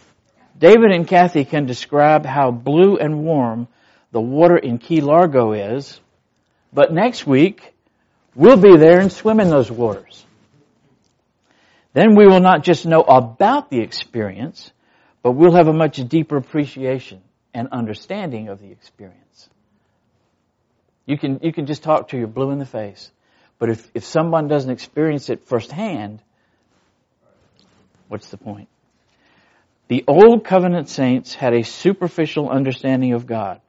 David 0.59 0.91
and 0.91 1.07
Kathy 1.07 1.45
can 1.45 1.65
describe 1.65 2.25
how 2.25 2.51
blue 2.51 2.97
and 2.97 3.23
warm 3.23 3.67
the 4.11 4.21
water 4.21 4.57
in 4.57 4.77
Key 4.77 5.01
Largo 5.01 5.53
is, 5.53 5.99
but 6.73 6.93
next 6.93 7.25
week 7.25 7.73
We'll 8.39 8.55
be 8.55 8.77
there 8.77 9.01
and 9.01 9.11
swim 9.11 9.39
in 9.39 9.49
those 9.49 9.69
waters. 9.69 10.25
Then 11.93 12.15
we 12.15 12.27
will 12.27 12.39
not 12.39 12.63
just 12.63 12.85
know 12.85 13.01
about 13.01 13.69
the 13.69 13.81
experience, 13.81 14.71
but 15.23 15.31
we'll 15.31 15.55
have 15.55 15.67
a 15.67 15.73
much 15.73 15.97
deeper 16.07 16.37
appreciation 16.37 17.21
and 17.53 17.67
understanding 17.73 18.47
of 18.47 18.61
the 18.61 18.71
experience. 18.71 19.49
You 21.05 21.17
can, 21.17 21.39
you 21.41 21.51
can 21.51 21.65
just 21.65 21.81
talk 21.81 22.09
to 22.09 22.17
your 22.17 22.27
blue 22.27 22.51
in 22.51 22.59
the 22.59 22.65
face. 22.65 23.11
But 23.57 23.71
if, 23.71 23.91
if 23.93 24.05
someone 24.05 24.47
doesn't 24.47 24.71
experience 24.71 25.29
it 25.29 25.43
firsthand, 25.47 26.21
what's 28.07 28.29
the 28.29 28.37
point? 28.37 28.69
The 29.89 30.03
old 30.07 30.45
covenant 30.45 30.87
saints 30.87 31.33
had 31.33 31.53
a 31.53 31.63
superficial 31.63 32.47
understanding 32.47 33.13
of 33.13 33.25
God. 33.25 33.59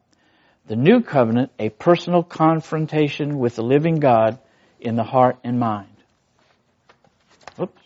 The 0.67 0.77
new 0.77 1.01
covenant, 1.01 1.51
a 1.59 1.71
personal 1.71 2.23
confrontation 2.23 3.39
with 3.39 3.57
the 3.57 3.63
living 3.63 4.01
God, 4.01 4.39
in 4.79 4.97
the 4.97 5.03
heart 5.03 5.39
and 5.43 5.59
mind. 5.59 5.89
Oops. 7.59 7.83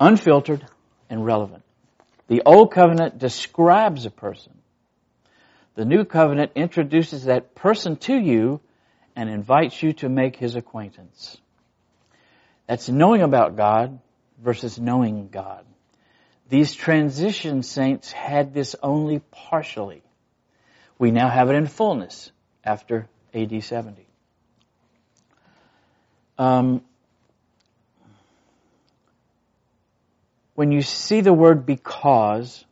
Unfiltered 0.00 0.66
and 1.10 1.26
relevant. 1.26 1.62
The 2.28 2.42
Old 2.46 2.72
Covenant 2.72 3.18
describes 3.18 4.06
a 4.06 4.10
person. 4.10 4.54
The 5.74 5.84
New 5.84 6.04
Covenant 6.04 6.52
introduces 6.54 7.24
that 7.24 7.54
person 7.54 7.96
to 7.96 8.14
you 8.14 8.60
and 9.14 9.28
invites 9.28 9.82
you 9.82 9.92
to 9.94 10.08
make 10.08 10.36
his 10.36 10.56
acquaintance. 10.56 11.36
That's 12.66 12.88
knowing 12.88 13.20
about 13.20 13.56
God 13.56 13.98
versus 14.42 14.78
knowing 14.78 15.28
God. 15.28 15.64
These 16.48 16.74
transition 16.74 17.62
saints 17.62 18.10
had 18.10 18.52
this 18.52 18.74
only 18.82 19.20
partially. 19.30 20.02
We 20.98 21.10
now 21.10 21.28
have 21.28 21.48
it 21.48 21.54
in 21.54 21.66
fullness 21.66 22.32
after 22.64 23.08
AD 23.32 23.62
70. 23.62 24.06
Um, 26.38 26.82
when 30.54 30.72
you 30.72 30.82
see 30.82 31.20
the 31.20 31.32
word 31.32 31.66
because, 31.66 32.64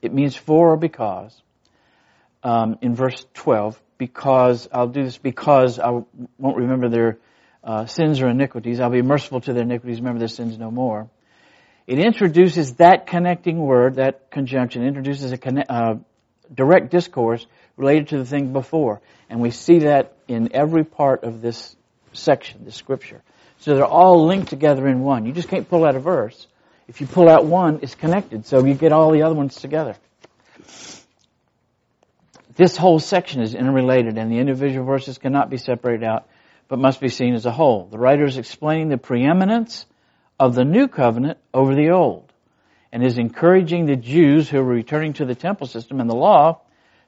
it 0.00 0.12
means 0.14 0.34
for 0.34 0.72
or 0.72 0.76
because. 0.76 1.40
Um, 2.42 2.78
in 2.80 2.94
verse 2.94 3.26
12, 3.34 3.80
because 3.98 4.66
I'll 4.72 4.88
do 4.88 5.04
this 5.04 5.18
because 5.18 5.78
I 5.78 5.90
won't 6.38 6.56
remember 6.56 6.88
their 6.88 7.18
uh, 7.62 7.86
sins 7.86 8.20
or 8.20 8.28
iniquities. 8.28 8.80
I'll 8.80 8.90
be 8.90 9.02
merciful 9.02 9.40
to 9.42 9.52
their 9.52 9.62
iniquities, 9.62 9.98
remember 9.98 10.18
their 10.18 10.28
sins 10.28 10.58
no 10.58 10.70
more. 10.70 11.08
It 11.86 11.98
introduces 11.98 12.74
that 12.74 13.06
connecting 13.06 13.58
word, 13.58 13.96
that 13.96 14.30
conjunction, 14.30 14.84
introduces 14.84 15.32
a 15.32 15.72
uh, 15.72 15.98
direct 16.54 16.90
discourse 16.90 17.46
related 17.76 18.08
to 18.08 18.18
the 18.18 18.24
thing 18.24 18.52
before. 18.52 19.00
And 19.28 19.40
we 19.40 19.50
see 19.50 19.80
that 19.80 20.14
in 20.28 20.54
every 20.54 20.84
part 20.84 21.24
of 21.24 21.40
this 21.40 21.74
section, 22.12 22.64
this 22.64 22.76
scripture. 22.76 23.22
So 23.58 23.74
they're 23.74 23.84
all 23.84 24.26
linked 24.26 24.48
together 24.48 24.86
in 24.86 25.00
one. 25.00 25.26
You 25.26 25.32
just 25.32 25.48
can't 25.48 25.68
pull 25.68 25.84
out 25.84 25.96
a 25.96 26.00
verse. 26.00 26.46
If 26.88 27.00
you 27.00 27.06
pull 27.06 27.28
out 27.28 27.44
one, 27.44 27.80
it's 27.82 27.94
connected. 27.94 28.46
So 28.46 28.64
you 28.64 28.74
get 28.74 28.92
all 28.92 29.12
the 29.12 29.22
other 29.22 29.34
ones 29.34 29.54
together. 29.54 29.96
This 32.56 32.76
whole 32.76 32.98
section 32.98 33.42
is 33.42 33.54
interrelated 33.54 34.18
and 34.18 34.30
the 34.30 34.38
individual 34.38 34.84
verses 34.84 35.18
cannot 35.18 35.50
be 35.50 35.56
separated 35.56 36.04
out, 36.04 36.26
but 36.70 36.78
must 36.78 37.00
be 37.00 37.08
seen 37.08 37.34
as 37.34 37.46
a 37.46 37.50
whole. 37.50 37.88
The 37.90 37.98
writer 37.98 38.24
is 38.24 38.38
explaining 38.38 38.88
the 38.88 38.96
preeminence 38.96 39.86
of 40.38 40.54
the 40.54 40.64
new 40.64 40.86
covenant 40.86 41.38
over 41.52 41.74
the 41.74 41.90
old 41.90 42.32
and 42.92 43.04
is 43.04 43.18
encouraging 43.18 43.86
the 43.86 43.96
Jews 43.96 44.48
who 44.48 44.58
are 44.58 44.64
returning 44.64 45.14
to 45.14 45.24
the 45.24 45.34
temple 45.34 45.66
system 45.66 46.00
and 46.00 46.08
the 46.08 46.14
law 46.14 46.60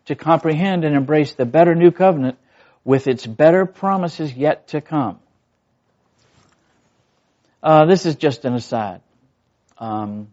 to 0.07 0.17
comprehend 0.17 0.85
and 0.85 0.97
embrace 0.97 1.35
the 1.35 1.47
better 1.47 1.77
new 1.77 1.93
covenant 1.93 2.39
with 2.85 3.07
its 3.07 3.25
better 3.25 3.65
promises 3.65 4.35
yet 4.35 4.67
to 4.69 4.81
come. 4.81 5.21
Uh, 7.63 7.87
this 7.87 8.05
is 8.05 8.17
just 8.17 8.45
an 8.45 8.55
aside. 8.55 9.01
Um, 9.79 10.33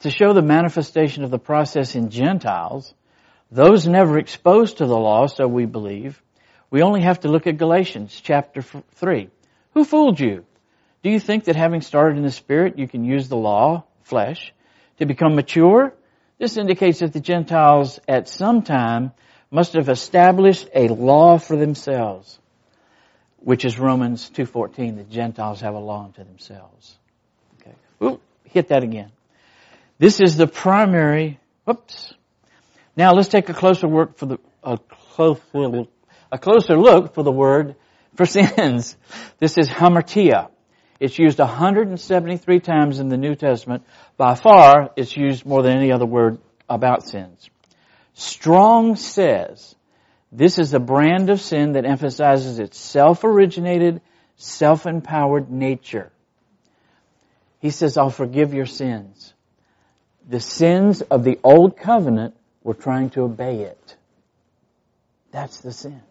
to 0.00 0.10
show 0.10 0.32
the 0.32 0.42
manifestation 0.42 1.22
of 1.22 1.30
the 1.30 1.38
process 1.38 1.94
in 1.94 2.10
Gentiles, 2.10 2.92
those 3.52 3.86
never 3.86 4.18
exposed 4.18 4.78
to 4.78 4.86
the 4.86 4.98
law, 4.98 5.28
so 5.28 5.46
we 5.46 5.66
believe, 5.66 6.20
we 6.70 6.82
only 6.82 7.02
have 7.02 7.20
to 7.20 7.28
look 7.28 7.46
at 7.46 7.58
Galatians 7.58 8.18
chapter 8.22 8.62
3. 8.62 9.28
Who 9.74 9.84
fooled 9.84 10.20
you? 10.20 10.44
Do 11.02 11.10
you 11.10 11.18
think 11.18 11.44
that 11.44 11.56
having 11.56 11.80
started 11.80 12.18
in 12.18 12.24
the 12.24 12.30
Spirit, 12.30 12.78
you 12.78 12.86
can 12.86 13.04
use 13.04 13.28
the 13.28 13.36
law, 13.36 13.84
flesh, 14.02 14.52
to 14.98 15.06
become 15.06 15.34
mature? 15.34 15.94
This 16.38 16.56
indicates 16.56 17.00
that 17.00 17.12
the 17.12 17.20
Gentiles 17.20 17.98
at 18.06 18.28
some 18.28 18.62
time 18.62 19.12
must 19.50 19.72
have 19.72 19.88
established 19.88 20.68
a 20.74 20.88
law 20.88 21.38
for 21.38 21.56
themselves, 21.56 22.38
which 23.38 23.64
is 23.64 23.78
Romans 23.78 24.30
2.14. 24.30 24.96
The 24.96 25.04
Gentiles 25.04 25.60
have 25.62 25.74
a 25.74 25.78
law 25.78 26.04
unto 26.04 26.22
themselves. 26.22 26.96
Okay. 27.60 27.74
Ooh, 28.02 28.20
hit 28.44 28.68
that 28.68 28.82
again. 28.82 29.10
This 29.98 30.20
is 30.20 30.36
the 30.36 30.46
primary, 30.46 31.38
whoops. 31.64 32.14
Now 32.96 33.12
let's 33.12 33.28
take 33.28 33.48
a 33.48 33.54
closer 33.54 33.86
look 33.86 34.16
for 34.16 34.26
the, 34.26 34.38
a 34.62 34.78
closer, 34.78 35.86
a 36.30 36.38
closer 36.38 36.76
look 36.76 37.14
for 37.14 37.22
the 37.22 37.32
word 37.32 37.76
for 38.14 38.26
sins. 38.26 38.96
This 39.38 39.58
is 39.58 39.68
hamartia. 39.68 40.50
It's 40.98 41.18
used 41.18 41.38
173 41.38 42.60
times 42.60 43.00
in 43.00 43.08
the 43.08 43.16
New 43.16 43.34
Testament. 43.34 43.84
By 44.16 44.34
far, 44.34 44.90
it's 44.96 45.16
used 45.16 45.46
more 45.46 45.62
than 45.62 45.76
any 45.78 45.92
other 45.92 46.06
word 46.06 46.38
about 46.68 47.06
sins. 47.06 47.48
Strong 48.14 48.96
says, 48.96 49.74
this 50.30 50.58
is 50.58 50.74
a 50.74 50.80
brand 50.80 51.30
of 51.30 51.40
sin 51.40 51.72
that 51.72 51.86
emphasizes 51.86 52.58
its 52.58 52.78
self-originated, 52.78 54.02
self-empowered 54.36 55.50
nature. 55.50 56.12
He 57.60 57.70
says, 57.70 57.96
I'll 57.96 58.10
forgive 58.10 58.52
your 58.52 58.66
sins 58.66 59.32
the 60.30 60.40
sins 60.40 61.02
of 61.02 61.24
the 61.24 61.40
old 61.42 61.76
covenant 61.76 62.34
were 62.62 62.74
trying 62.74 63.10
to 63.10 63.22
obey 63.22 63.62
it. 63.62 63.96
That's 65.32 65.60
the 65.60 65.72
sins. 65.72 66.02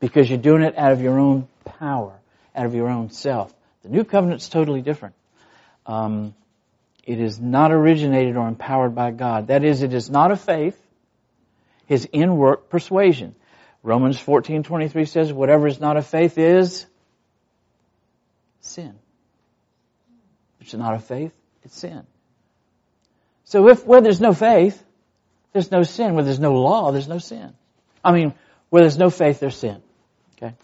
Because 0.00 0.28
you're 0.28 0.38
doing 0.38 0.62
it 0.62 0.76
out 0.76 0.92
of 0.92 1.00
your 1.00 1.18
own 1.18 1.48
power, 1.64 2.18
out 2.54 2.66
of 2.66 2.74
your 2.74 2.88
own 2.88 3.10
self. 3.10 3.52
The 3.82 3.88
new 3.88 4.04
covenant's 4.04 4.48
totally 4.48 4.82
different. 4.82 5.14
Um, 5.86 6.34
it 7.04 7.20
is 7.20 7.38
not 7.40 7.72
originated 7.72 8.36
or 8.36 8.48
empowered 8.48 8.94
by 8.94 9.12
God. 9.12 9.46
That 9.46 9.64
is, 9.64 9.82
it 9.82 9.94
is 9.94 10.10
not 10.10 10.32
a 10.32 10.36
faith, 10.36 10.76
his 11.86 12.04
in-work 12.06 12.68
persuasion. 12.68 13.34
Romans 13.82 14.18
14:23 14.18 15.08
says, 15.08 15.32
whatever 15.32 15.68
is 15.68 15.78
not 15.78 15.96
a 15.96 16.02
faith 16.02 16.36
is 16.36 16.84
sin. 18.60 18.94
If 20.60 20.66
it's 20.66 20.74
not 20.74 20.94
a 20.94 20.98
faith, 20.98 21.32
it's 21.62 21.78
sin. 21.78 22.02
So 23.44 23.68
if, 23.68 23.86
where 23.86 24.00
there's 24.00 24.20
no 24.20 24.32
faith, 24.32 24.82
there's 25.52 25.70
no 25.70 25.84
sin. 25.84 26.14
Where 26.14 26.24
there's 26.24 26.40
no 26.40 26.54
law, 26.54 26.90
there's 26.90 27.06
no 27.06 27.18
sin. 27.18 27.54
I 28.04 28.12
mean, 28.12 28.34
where 28.70 28.82
there's 28.82 28.98
no 28.98 29.10
faith, 29.10 29.38
there's 29.38 29.56
sin. 29.56 29.80
Okay? 30.36 30.54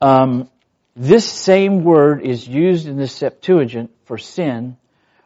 Um, 0.00 0.50
this 0.94 1.30
same 1.30 1.84
word 1.84 2.22
is 2.22 2.46
used 2.46 2.86
in 2.86 2.96
the 2.96 3.08
Septuagint 3.08 3.90
for 4.04 4.18
sin 4.18 4.76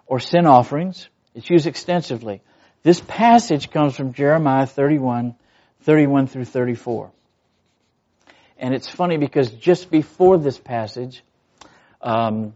or 0.07 0.21
sin 0.21 0.47
offerings. 0.47 1.09
It's 1.35 1.51
used 1.51 1.67
extensively. 1.67 2.43
This 2.83 3.01
passage 3.01 3.71
comes 3.71 3.97
from 3.97 4.13
Jeremiah 4.13 4.67
31, 4.67 5.35
31 5.83 6.27
through 6.29 6.45
34. 6.45 7.11
And 8.59 8.75
it's 8.75 8.89
funny 8.89 9.17
because 9.17 9.51
just 9.51 9.91
before 9.91 10.39
this 10.39 10.59
passage, 10.59 11.23
um, 12.01 12.55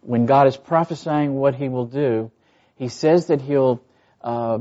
when 0.00 0.26
God 0.26 0.46
is 0.46 0.56
prophesying 0.56 1.34
what 1.34 1.54
He 1.54 1.68
will 1.68 1.86
do, 1.86 2.30
he 2.78 2.88
says 2.88 3.26
that 3.26 3.42
he'll 3.42 3.82
uh, 4.22 4.60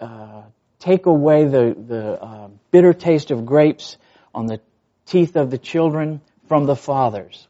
uh, 0.00 0.42
take 0.80 1.06
away 1.06 1.44
the, 1.44 1.74
the 1.86 2.20
uh, 2.20 2.48
bitter 2.72 2.92
taste 2.92 3.30
of 3.30 3.46
grapes 3.46 3.96
on 4.34 4.46
the 4.46 4.60
teeth 5.06 5.36
of 5.36 5.50
the 5.50 5.58
children 5.58 6.20
from 6.48 6.66
the 6.66 6.76
fathers. 6.76 7.46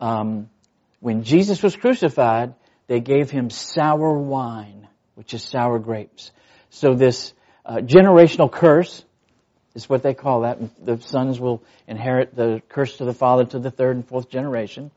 Um, 0.00 0.48
when 1.00 1.22
Jesus 1.24 1.62
was 1.62 1.76
crucified, 1.76 2.54
they 2.86 3.00
gave 3.00 3.30
him 3.30 3.50
sour 3.50 4.18
wine, 4.18 4.88
which 5.14 5.34
is 5.34 5.42
sour 5.42 5.78
grapes. 5.78 6.30
So 6.70 6.94
this 6.94 7.32
uh, 7.64 7.76
generational 7.76 8.50
curse 8.50 9.04
is 9.74 9.88
what 9.88 10.02
they 10.02 10.14
call 10.14 10.40
that. 10.42 10.58
The 10.84 11.00
sons 11.00 11.38
will 11.38 11.62
inherit 11.86 12.34
the 12.34 12.62
curse 12.68 12.96
to 12.98 13.04
the 13.04 13.14
father 13.14 13.44
to 13.46 13.58
the 13.58 13.70
third 13.70 13.96
and 13.96 14.06
fourth 14.06 14.28
generation. 14.28 14.90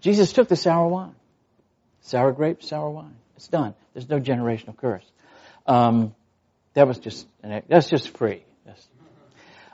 Jesus 0.00 0.32
took 0.32 0.48
the 0.48 0.56
sour 0.56 0.88
wine. 0.88 1.14
Sour 2.02 2.32
grapes, 2.32 2.68
sour 2.68 2.90
wine. 2.90 3.16
It's 3.36 3.48
done. 3.48 3.74
There's 3.92 4.08
no 4.08 4.20
generational 4.20 4.76
curse. 4.76 5.04
Um, 5.66 6.14
that 6.74 6.86
was 6.86 6.98
just 6.98 7.26
that's 7.68 7.88
just 7.88 8.16
free. 8.16 8.44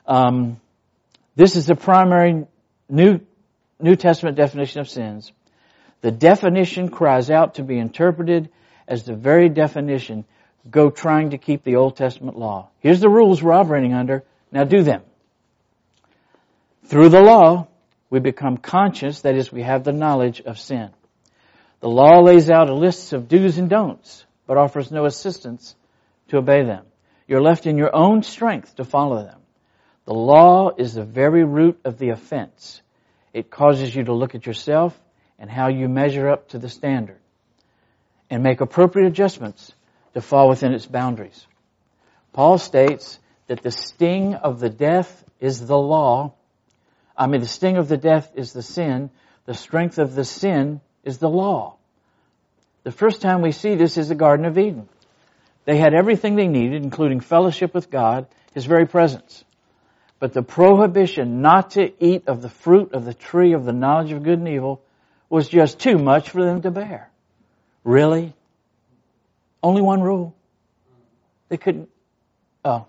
Um, 0.06 0.60
this 1.36 1.54
is 1.54 1.66
the 1.66 1.76
primary 1.76 2.46
new 2.88 3.20
New 3.78 3.94
Testament 3.94 4.36
definition 4.36 4.80
of 4.80 4.88
sins. 4.88 5.32
The 6.00 6.10
definition 6.10 6.88
cries 6.88 7.30
out 7.30 7.56
to 7.56 7.62
be 7.62 7.78
interpreted 7.78 8.48
as 8.88 9.04
the 9.04 9.14
very 9.14 9.48
definition. 9.48 10.24
Go 10.70 10.90
trying 10.90 11.30
to 11.30 11.38
keep 11.38 11.62
the 11.62 11.76
Old 11.76 11.96
Testament 11.96 12.38
law. 12.38 12.70
Here's 12.80 13.00
the 13.00 13.10
rules 13.10 13.42
we're 13.42 13.52
operating 13.52 13.92
under. 13.92 14.24
Now 14.50 14.64
do 14.64 14.82
them. 14.82 15.02
Through 16.86 17.10
the 17.10 17.20
law, 17.20 17.68
we 18.08 18.20
become 18.20 18.56
conscious, 18.56 19.22
that 19.22 19.34
is, 19.34 19.52
we 19.52 19.62
have 19.62 19.84
the 19.84 19.92
knowledge 19.92 20.40
of 20.40 20.58
sin. 20.58 20.90
The 21.80 21.88
law 21.88 22.20
lays 22.20 22.48
out 22.48 22.70
a 22.70 22.74
list 22.74 23.12
of 23.12 23.28
do's 23.28 23.58
and 23.58 23.68
don'ts, 23.68 24.24
but 24.46 24.56
offers 24.56 24.90
no 24.90 25.04
assistance 25.04 25.74
to 26.28 26.38
obey 26.38 26.64
them. 26.64 26.86
You're 27.26 27.42
left 27.42 27.66
in 27.66 27.76
your 27.76 27.94
own 27.94 28.22
strength 28.22 28.76
to 28.76 28.84
follow 28.84 29.24
them. 29.24 29.40
The 30.06 30.14
law 30.14 30.70
is 30.76 30.94
the 30.94 31.04
very 31.04 31.44
root 31.44 31.80
of 31.84 31.98
the 31.98 32.10
offense. 32.10 32.80
It 33.32 33.50
causes 33.50 33.94
you 33.94 34.04
to 34.04 34.14
look 34.14 34.34
at 34.34 34.46
yourself 34.46 34.98
and 35.38 35.50
how 35.50 35.68
you 35.68 35.88
measure 35.88 36.28
up 36.28 36.48
to 36.50 36.58
the 36.58 36.68
standard 36.68 37.18
and 38.30 38.42
make 38.42 38.60
appropriate 38.60 39.08
adjustments 39.08 39.74
to 40.14 40.20
fall 40.20 40.48
within 40.48 40.72
its 40.72 40.86
boundaries. 40.86 41.46
Paul 42.32 42.58
states 42.58 43.18
that 43.48 43.62
the 43.62 43.70
sting 43.70 44.34
of 44.34 44.60
the 44.60 44.70
death 44.70 45.24
is 45.40 45.66
the 45.66 45.76
law. 45.76 46.34
I 47.16 47.26
mean, 47.26 47.40
the 47.40 47.48
sting 47.48 47.76
of 47.76 47.88
the 47.88 47.96
death 47.96 48.30
is 48.34 48.52
the 48.52 48.62
sin. 48.62 49.10
The 49.44 49.54
strength 49.54 49.98
of 49.98 50.14
the 50.14 50.24
sin 50.24 50.80
is 51.04 51.18
the 51.18 51.28
law. 51.28 51.76
The 52.84 52.92
first 52.92 53.22
time 53.22 53.42
we 53.42 53.52
see 53.52 53.74
this 53.74 53.96
is 53.96 54.08
the 54.08 54.14
Garden 54.14 54.46
of 54.46 54.56
Eden. 54.56 54.88
They 55.64 55.78
had 55.78 55.94
everything 55.94 56.36
they 56.36 56.46
needed, 56.46 56.84
including 56.84 57.18
fellowship 57.18 57.74
with 57.74 57.90
God, 57.90 58.28
His 58.54 58.66
very 58.66 58.86
presence. 58.86 59.44
But 60.18 60.32
the 60.32 60.42
prohibition 60.42 61.42
not 61.42 61.72
to 61.72 61.92
eat 62.02 62.26
of 62.26 62.42
the 62.42 62.48
fruit 62.48 62.94
of 62.94 63.04
the 63.04 63.14
tree 63.14 63.52
of 63.52 63.64
the 63.64 63.72
knowledge 63.72 64.12
of 64.12 64.22
good 64.22 64.38
and 64.38 64.48
evil 64.48 64.82
was 65.28 65.48
just 65.48 65.78
too 65.78 65.98
much 65.98 66.30
for 66.30 66.44
them 66.44 66.62
to 66.62 66.70
bear. 66.70 67.10
Really? 67.84 68.34
Only 69.62 69.82
one 69.82 70.00
rule. 70.00 70.34
They 71.48 71.56
couldn't, 71.56 71.88
oh. 72.64 72.86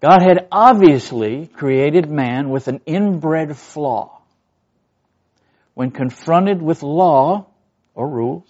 God 0.00 0.22
had 0.22 0.46
obviously 0.50 1.46
created 1.46 2.10
man 2.10 2.50
with 2.50 2.68
an 2.68 2.80
inbred 2.86 3.56
flaw 3.56 4.22
when 5.74 5.90
confronted 5.90 6.60
with 6.60 6.82
law 6.82 7.46
or 7.94 8.08
rules, 8.08 8.48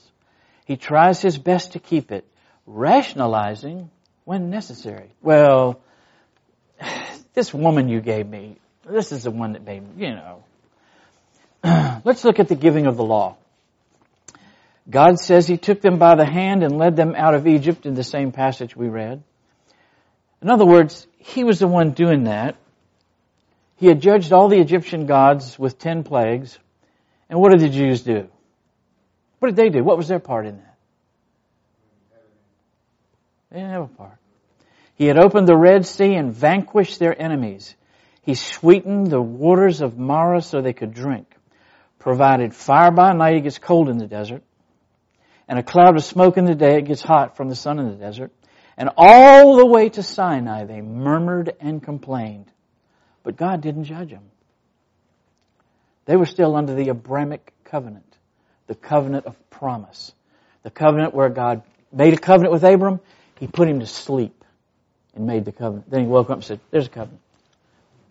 he 0.65 0.77
tries 0.77 1.21
his 1.21 1.39
best 1.39 1.73
to 1.73 1.79
keep 1.79 2.11
it, 2.11 2.27
rationalizing 2.67 3.91
when 4.25 4.51
necessary. 4.51 5.13
Well, 5.21 5.81
this 7.35 7.53
woman 7.53 7.89
you 7.89 8.01
gave 8.01 8.29
me, 8.29 8.57
this 8.89 9.13
is 9.13 9.25
the 9.25 9.31
one 9.31 9.53
that 9.53 9.65
made 9.65 9.83
me, 9.83 10.07
you 10.07 10.15
know. 10.15 10.45
Let's 12.05 12.25
look 12.25 12.41
at 12.41 12.49
the 12.49 12.55
giving 12.55 12.87
of 12.87 12.97
the 12.97 13.05
law. 13.05 13.37
God 14.91 15.21
says 15.21 15.47
he 15.47 15.59
took 15.59 15.81
them 15.81 15.99
by 15.99 16.17
the 16.17 16.27
hand 16.27 16.63
and 16.63 16.77
led 16.77 16.97
them 16.97 17.15
out 17.17 17.35
of 17.35 17.47
Egypt 17.47 17.87
in 17.87 17.95
the 17.95 18.03
same 18.03 18.33
passage 18.33 18.75
we 18.75 18.89
read. 18.89 19.23
In 20.43 20.51
other 20.51 20.67
words, 20.67 21.07
he 21.19 21.45
was 21.45 21.61
the 21.61 21.69
one 21.69 21.93
doing 21.93 22.25
that. 22.25 22.57
He 23.77 23.87
had 23.87 24.01
judged 24.01 24.33
all 24.33 24.49
the 24.49 24.59
Egyptian 24.59 25.07
gods 25.07 25.59
with 25.59 25.79
ten 25.79 26.03
plagues. 26.03 26.59
And 27.31 27.41
what 27.41 27.53
did 27.53 27.61
the 27.61 27.69
Jews 27.69 28.03
do? 28.03 28.29
What 29.39 29.49
did 29.49 29.57
they 29.57 29.71
do? 29.71 29.85
What 29.85 29.97
was 29.97 30.09
their 30.09 30.19
part 30.19 30.47
in 30.47 30.57
that? 30.57 30.77
They 33.51 33.59
didn't 33.59 33.73
have 33.73 33.83
a 33.83 33.87
part. 33.87 34.19
He 35.03 35.09
had 35.09 35.19
opened 35.19 35.49
the 35.49 35.57
Red 35.57 35.85
Sea 35.85 36.15
and 36.15 36.33
vanquished 36.33 37.01
their 37.01 37.21
enemies. 37.21 37.75
He 38.23 38.37
sweetened 38.37 39.09
the 39.09 39.21
waters 39.21 39.81
of 39.81 39.99
Marah 39.99 40.43
so 40.43 40.63
they 40.63 40.73
could 40.73 40.95
drink. 40.95 41.27
Provided 41.99 42.55
fire 42.55 42.93
by 42.93 43.13
night, 43.13 43.35
it 43.35 43.41
gets 43.41 43.59
cold 43.59 43.89
in 43.89 43.99
the 43.99 44.07
desert. 44.07 44.45
And 45.49 45.59
a 45.59 45.65
cloud 45.65 45.97
of 45.97 46.05
smoke 46.05 46.37
in 46.37 46.45
the 46.45 46.55
day, 46.55 46.79
it 46.79 46.85
gets 46.85 47.03
hot 47.03 47.37
from 47.37 47.49
the 47.49 47.57
sun 47.57 47.81
in 47.81 47.89
the 47.89 47.97
desert. 47.97 48.31
And 48.77 48.91
all 48.97 49.57
the 49.57 49.67
way 49.67 49.89
to 49.89 50.05
Sinai, 50.05 50.67
they 50.67 50.81
murmured 50.81 51.53
and 51.59 51.83
complained. 51.83 52.47
But 53.25 53.37
God 53.37 53.61
didn't 53.61 53.87
judge 53.87 54.11
them. 54.11 54.31
They 56.05 56.15
were 56.15 56.27
still 56.27 56.55
under 56.55 56.75
the 56.75 56.91
Abrahamic 56.91 57.53
covenant. 57.65 58.07
the 58.69 58.77
covenant 58.77 59.27
of 59.27 59.51
promise. 59.51 60.13
The 60.63 60.71
covenant 60.71 61.13
where 61.13 61.29
God 61.29 61.65
made 61.93 62.15
a 62.15 62.19
covenant 62.19 62.53
with 62.53 62.63
Abram, 62.63 63.01
he 63.41 63.49
put 63.49 63.67
him 63.67 63.81
to 63.81 63.87
sleep 63.87 64.42
and 65.15 65.27
made 65.27 65.45
the 65.45 65.53
covenant. 65.53 65.91
Then 65.91 66.01
he 66.01 66.07
woke 66.07 66.31
up 66.31 66.37
and 66.37 66.45
said, 66.45 66.61
There's 66.71 66.87
a 66.87 66.91
covenant. 66.91 67.21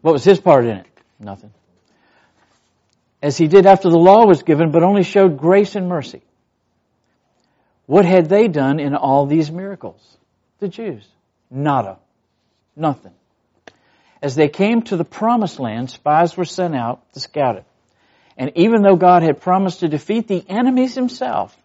What 0.02 0.14
was 0.14 0.24
his 0.24 0.40
part 0.40 0.66
in 0.66 0.78
it? 0.78 0.88
Nothing. 1.20 1.52
As 3.22 3.38
he 3.38 3.48
did 3.48 3.66
after 3.66 3.90
the 3.90 3.98
law 3.98 4.26
was 4.26 4.44
given, 4.44 4.72
but 4.72 4.84
only 4.84 5.04
showed 5.04 5.38
grace 5.38 5.76
and 5.76 5.88
mercy. 5.88 6.22
What 7.86 8.06
had 8.06 8.30
they 8.30 8.48
done 8.48 8.80
in 8.80 8.96
all 8.96 9.26
these 9.26 9.52
miracles? 9.52 10.02
The 10.60 10.68
Jews. 10.68 11.08
Nada. 11.50 12.00
Nothing. 12.76 13.14
As 14.22 14.36
they 14.36 14.48
came 14.48 14.84
to 14.84 14.98
the 14.98 15.04
promised 15.04 15.60
land, 15.60 15.90
spies 15.90 16.38
were 16.38 16.46
sent 16.46 16.76
out 16.76 17.02
to 17.14 17.20
scout 17.20 17.58
it. 17.58 17.66
And 18.38 18.52
even 18.56 18.82
though 18.82 18.96
God 18.96 19.24
had 19.24 19.42
promised 19.42 19.82
to 19.82 19.88
defeat 19.88 20.28
the 20.28 20.44
enemies 20.48 20.96
himself 20.96 21.56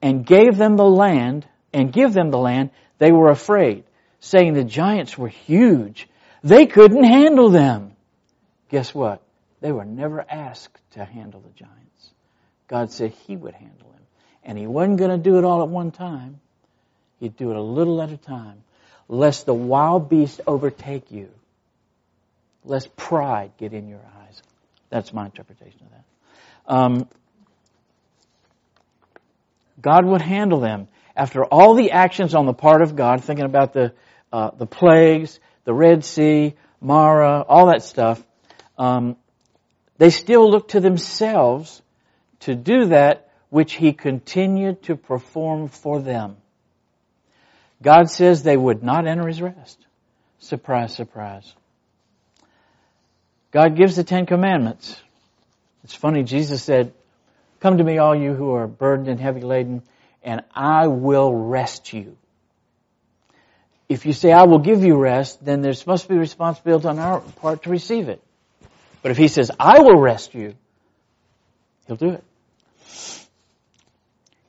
and 0.00 0.24
gave 0.24 0.56
them 0.56 0.76
the 0.76 0.84
land, 0.84 1.46
and 1.72 1.92
give 1.92 2.12
them 2.12 2.30
the 2.30 2.38
land, 2.38 2.70
they 2.98 3.12
were 3.12 3.30
afraid, 3.30 3.84
saying 4.20 4.54
the 4.54 4.64
giants 4.64 5.16
were 5.16 5.28
huge. 5.28 6.08
They 6.42 6.66
couldn't 6.66 7.04
handle 7.04 7.50
them. 7.50 7.92
Guess 8.68 8.94
what? 8.94 9.22
They 9.60 9.72
were 9.72 9.84
never 9.84 10.24
asked 10.28 10.78
to 10.92 11.04
handle 11.04 11.40
the 11.40 11.50
giants. 11.50 12.10
God 12.68 12.92
said 12.92 13.12
He 13.26 13.36
would 13.36 13.54
handle 13.54 13.90
them. 13.90 14.02
And 14.44 14.58
He 14.58 14.66
wasn't 14.66 14.98
going 14.98 15.10
to 15.10 15.18
do 15.18 15.38
it 15.38 15.44
all 15.44 15.62
at 15.62 15.68
one 15.68 15.90
time. 15.90 16.40
He'd 17.18 17.36
do 17.36 17.50
it 17.50 17.56
a 17.56 17.62
little 17.62 18.00
at 18.02 18.10
a 18.10 18.16
time. 18.16 18.62
Lest 19.08 19.46
the 19.46 19.54
wild 19.54 20.08
beast 20.08 20.40
overtake 20.46 21.10
you. 21.10 21.30
Lest 22.64 22.94
pride 22.96 23.52
get 23.58 23.72
in 23.72 23.88
your 23.88 24.00
eyes. 24.22 24.42
That's 24.90 25.12
my 25.12 25.24
interpretation 25.26 25.80
of 25.82 25.90
that. 25.90 26.74
Um, 26.74 27.08
God 29.80 30.04
would 30.04 30.20
handle 30.20 30.60
them 30.60 30.88
after 31.16 31.44
all 31.44 31.74
the 31.74 31.92
actions 31.92 32.34
on 32.34 32.46
the 32.46 32.52
part 32.52 32.82
of 32.82 32.94
God, 32.94 33.24
thinking 33.24 33.46
about 33.46 33.72
the 33.72 33.92
uh, 34.32 34.50
the 34.56 34.66
plagues, 34.66 35.40
the 35.64 35.74
Red 35.74 36.04
Sea, 36.04 36.54
Mara, 36.80 37.44
all 37.46 37.66
that 37.66 37.82
stuff. 37.82 38.22
Um, 38.76 39.16
they 39.98 40.10
still 40.10 40.50
look 40.50 40.68
to 40.68 40.80
themselves 40.80 41.82
to 42.40 42.54
do 42.54 42.86
that 42.86 43.30
which 43.50 43.74
He 43.74 43.92
continued 43.92 44.82
to 44.84 44.96
perform 44.96 45.68
for 45.68 46.00
them. 46.00 46.36
God 47.82 48.10
says 48.10 48.42
they 48.42 48.56
would 48.56 48.82
not 48.82 49.06
enter 49.06 49.26
His 49.26 49.40
rest. 49.40 49.78
Surprise, 50.38 50.94
surprise. 50.94 51.52
God 53.50 53.76
gives 53.76 53.96
the 53.96 54.04
Ten 54.04 54.26
Commandments. 54.26 55.00
It's 55.84 55.94
funny, 55.94 56.22
Jesus 56.22 56.62
said, 56.62 56.92
Come 57.60 57.78
to 57.78 57.84
me, 57.84 57.98
all 57.98 58.14
you 58.14 58.34
who 58.34 58.52
are 58.54 58.66
burdened 58.66 59.08
and 59.08 59.18
heavy 59.18 59.40
laden, 59.40 59.82
and 60.22 60.42
I 60.54 60.86
will 60.86 61.34
rest 61.34 61.92
you. 61.92 62.16
If 63.88 64.04
you 64.04 64.12
say, 64.12 64.32
I 64.32 64.44
will 64.44 64.58
give 64.58 64.84
you 64.84 64.96
rest, 64.96 65.42
then 65.44 65.62
there 65.62 65.72
must 65.86 66.08
be 66.08 66.16
responsibility 66.16 66.86
on 66.88 66.98
our 66.98 67.20
part 67.20 67.62
to 67.62 67.70
receive 67.70 68.08
it. 68.08 68.22
But 69.02 69.12
if 69.12 69.16
he 69.16 69.28
says, 69.28 69.50
I 69.58 69.80
will 69.80 69.98
rest 69.98 70.34
you, 70.34 70.54
he'll 71.86 71.96
do 71.96 72.10
it. 72.10 72.24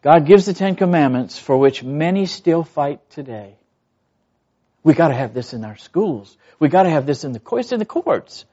God 0.01 0.25
gives 0.25 0.45
the 0.45 0.53
Ten 0.53 0.75
Commandments 0.75 1.37
for 1.37 1.57
which 1.57 1.83
many 1.83 2.25
still 2.25 2.63
fight 2.63 3.09
today. 3.11 3.55
We 4.83 4.93
gotta 4.93 5.13
have 5.13 5.33
this 5.33 5.53
in 5.53 5.63
our 5.63 5.77
schools. 5.77 6.37
We 6.59 6.67
gotta 6.67 6.89
have 6.89 7.05
this 7.05 7.23
in 7.23 7.31
the 7.31 7.39
courts, 7.39 7.71
in 7.71 7.79
the 7.79 7.85
courts. 7.85 8.45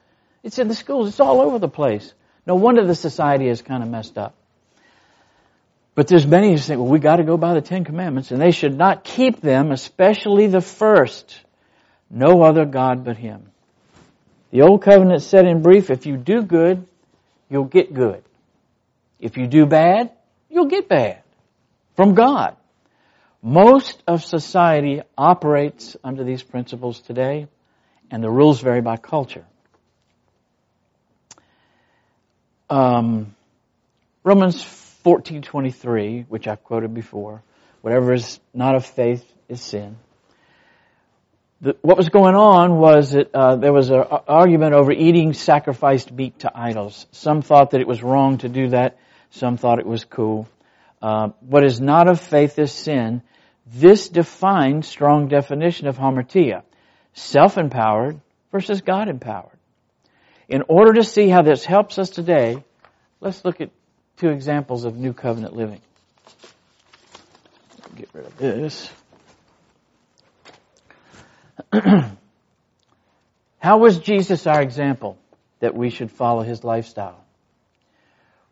It's 0.43 0.59
in 0.59 0.67
the 0.67 0.75
schools. 0.75 1.09
It's 1.09 1.19
all 1.19 1.41
over 1.41 1.59
the 1.59 1.67
place. 1.67 2.13
No 2.45 2.55
wonder 2.55 2.85
the 2.85 2.95
society 2.95 3.47
is 3.47 3.61
kind 3.61 3.83
of 3.83 3.89
messed 3.89 4.17
up. 4.17 4.35
But 5.97 6.07
there's 6.07 6.27
many 6.27 6.51
who 6.51 6.57
say, 6.57 6.75
well, 6.75 6.85
we 6.85 6.99
gotta 6.99 7.23
go 7.23 7.37
by 7.37 7.55
the 7.55 7.61
Ten 7.61 7.83
Commandments, 7.83 8.29
and 8.29 8.39
they 8.39 8.51
should 8.51 8.77
not 8.77 9.03
keep 9.03 9.41
them, 9.41 9.71
especially 9.71 10.45
the 10.45 10.61
first. 10.61 11.41
No 12.07 12.43
other 12.43 12.65
God 12.65 13.03
but 13.03 13.17
Him. 13.17 13.49
The 14.51 14.61
Old 14.61 14.83
Covenant 14.83 15.23
said 15.23 15.47
in 15.47 15.63
brief, 15.63 15.89
if 15.89 16.05
you 16.05 16.15
do 16.15 16.43
good, 16.43 16.85
you'll 17.49 17.63
get 17.63 17.95
good. 17.95 18.21
If 19.19 19.37
you 19.37 19.47
do 19.47 19.65
bad, 19.65 20.11
you'll 20.51 20.67
get 20.67 20.87
bad. 20.87 21.23
From 21.95 22.13
God. 22.13 22.55
Most 23.41 24.03
of 24.05 24.23
society 24.23 25.01
operates 25.17 25.97
under 26.03 26.23
these 26.23 26.43
principles 26.43 26.99
today, 26.99 27.47
and 28.11 28.23
the 28.23 28.29
rules 28.29 28.61
vary 28.61 28.81
by 28.81 28.97
culture. 28.97 29.45
Um, 32.69 33.33
Romans 34.23 34.86
14:23, 35.07 36.25
which 36.27 36.49
I've 36.49 36.61
quoted 36.65 36.93
before, 36.93 37.41
whatever 37.81 38.11
is 38.11 38.41
not 38.53 38.75
of 38.75 38.85
faith 38.85 39.23
is 39.47 39.61
sin. 39.61 39.95
The, 41.61 41.77
what 41.81 41.95
was 41.95 42.09
going 42.09 42.35
on 42.35 42.77
was 42.77 43.11
that 43.11 43.33
uh, 43.33 43.55
there 43.55 43.71
was 43.71 43.89
an 43.89 44.03
argument 44.27 44.73
over 44.73 44.91
eating 44.91 45.31
sacrificed 45.31 46.11
meat 46.11 46.39
to 46.39 46.51
idols. 46.53 47.07
Some 47.13 47.41
thought 47.41 47.71
that 47.71 47.79
it 47.79 47.87
was 47.87 48.03
wrong 48.03 48.39
to 48.39 48.49
do 48.49 48.67
that. 48.71 48.97
Some 49.29 49.55
thought 49.55 49.79
it 49.79 49.85
was 49.85 50.03
cool. 50.03 50.45
Uh, 51.01 51.29
what 51.39 51.63
is 51.63 51.79
not 51.79 52.09
of 52.09 52.19
faith 52.19 52.59
is 52.59 52.73
sin. 52.73 53.21
This 53.65 54.09
defines 54.09 54.89
strong 54.89 55.29
definition 55.29 55.87
of 55.87 55.97
hamartia: 55.97 56.63
self-empowered 57.13 58.19
versus 58.51 58.81
God-empowered. 58.81 59.57
In 60.49 60.63
order 60.67 60.91
to 60.95 61.03
see 61.05 61.29
how 61.29 61.43
this 61.43 61.63
helps 61.63 61.97
us 61.97 62.09
today, 62.09 62.61
let's 63.21 63.45
look 63.45 63.61
at 63.61 63.69
two 64.17 64.29
examples 64.29 64.83
of 64.83 64.97
new 64.97 65.13
covenant 65.13 65.55
living. 65.55 65.81
Get 67.95 68.09
rid 68.13 68.25
of 68.25 68.37
this. 68.37 68.89
How 73.59 73.77
was 73.77 73.99
Jesus 73.99 74.45
our 74.47 74.61
example 74.61 75.17
that 75.59 75.75
we 75.75 75.89
should 75.89 76.11
follow 76.11 76.43
his 76.43 76.63
lifestyle? 76.63 77.23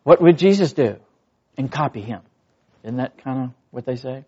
What 0.02 0.20
would 0.20 0.38
Jesus 0.38 0.72
do? 0.72 0.96
And 1.56 1.70
copy 1.70 2.00
him. 2.00 2.20
Isn't 2.82 2.98
that 2.98 3.18
kind 3.18 3.44
of 3.44 3.50
what 3.70 3.86
they 3.86 3.96
say? 3.96 4.24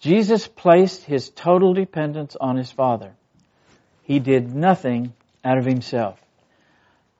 Jesus 0.00 0.46
placed 0.46 1.04
his 1.04 1.28
total 1.30 1.74
dependence 1.74 2.36
on 2.40 2.56
his 2.56 2.70
Father. 2.70 3.12
He 4.04 4.20
did 4.20 4.54
nothing 4.54 5.12
out 5.44 5.58
of 5.58 5.64
himself. 5.64 6.20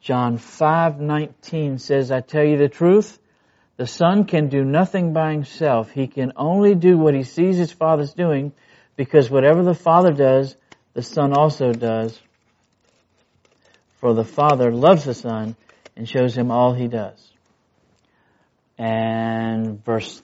John 0.01 0.38
5:19 0.38 1.79
says, 1.79 2.11
"I 2.11 2.20
tell 2.20 2.44
you 2.44 2.57
the 2.57 2.68
truth, 2.68 3.18
the 3.79 3.87
Son 3.87 4.25
can 4.25 4.49
do 4.49 4.64
nothing 4.64 5.12
by 5.12 5.31
himself. 5.31 5.93
He 5.93 6.09
can 6.09 6.33
only 6.37 6.75
do 6.75 6.99
what 6.99 7.14
he 7.14 7.23
sees 7.23 7.57
his 7.57 7.73
Father's 7.73 8.12
doing, 8.12 8.53
because 8.97 9.31
whatever 9.31 9.62
the 9.62 9.73
Father 9.73 10.12
does, 10.12 10.57
the 10.95 11.03
Son 11.03 11.33
also 11.33 11.73
does. 11.73 12.21
For 14.01 14.14
the 14.14 14.25
Father 14.25 14.73
loves 14.73 15.05
the 15.05 15.14
Son 15.14 15.55
and 15.97 16.09
shows 16.09 16.37
him 16.37 16.51
all 16.51 16.75
he 16.75 16.88
does." 16.88 17.33
And 18.77 19.83
verse 19.85 20.21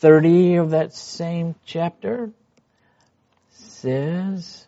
30 0.00 0.56
of 0.56 0.70
that 0.70 0.92
same 0.92 1.54
chapter 1.64 2.30
says, 3.50 4.66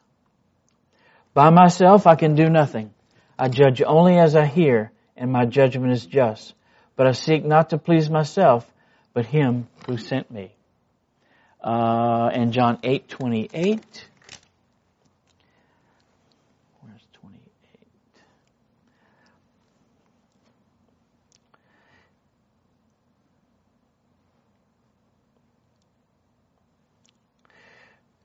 By 1.34 1.50
myself 1.50 2.06
I 2.06 2.14
can 2.14 2.36
do 2.36 2.48
nothing. 2.48 2.92
I 3.36 3.48
judge 3.48 3.82
only 3.84 4.18
as 4.18 4.36
I 4.36 4.46
hear, 4.46 4.92
and 5.16 5.32
my 5.32 5.46
judgment 5.46 5.92
is 5.92 6.06
just. 6.06 6.54
But 7.00 7.06
I 7.06 7.12
seek 7.12 7.46
not 7.46 7.70
to 7.70 7.78
please 7.78 8.10
myself, 8.10 8.70
but 9.14 9.24
him 9.24 9.68
who 9.86 9.96
sent 9.96 10.30
me. 10.30 10.52
Uh, 11.64 12.28
and 12.30 12.52
John 12.52 12.78
8, 12.82 13.08
28. 13.08 14.06
Where's 16.82 17.00
28? 17.14 17.40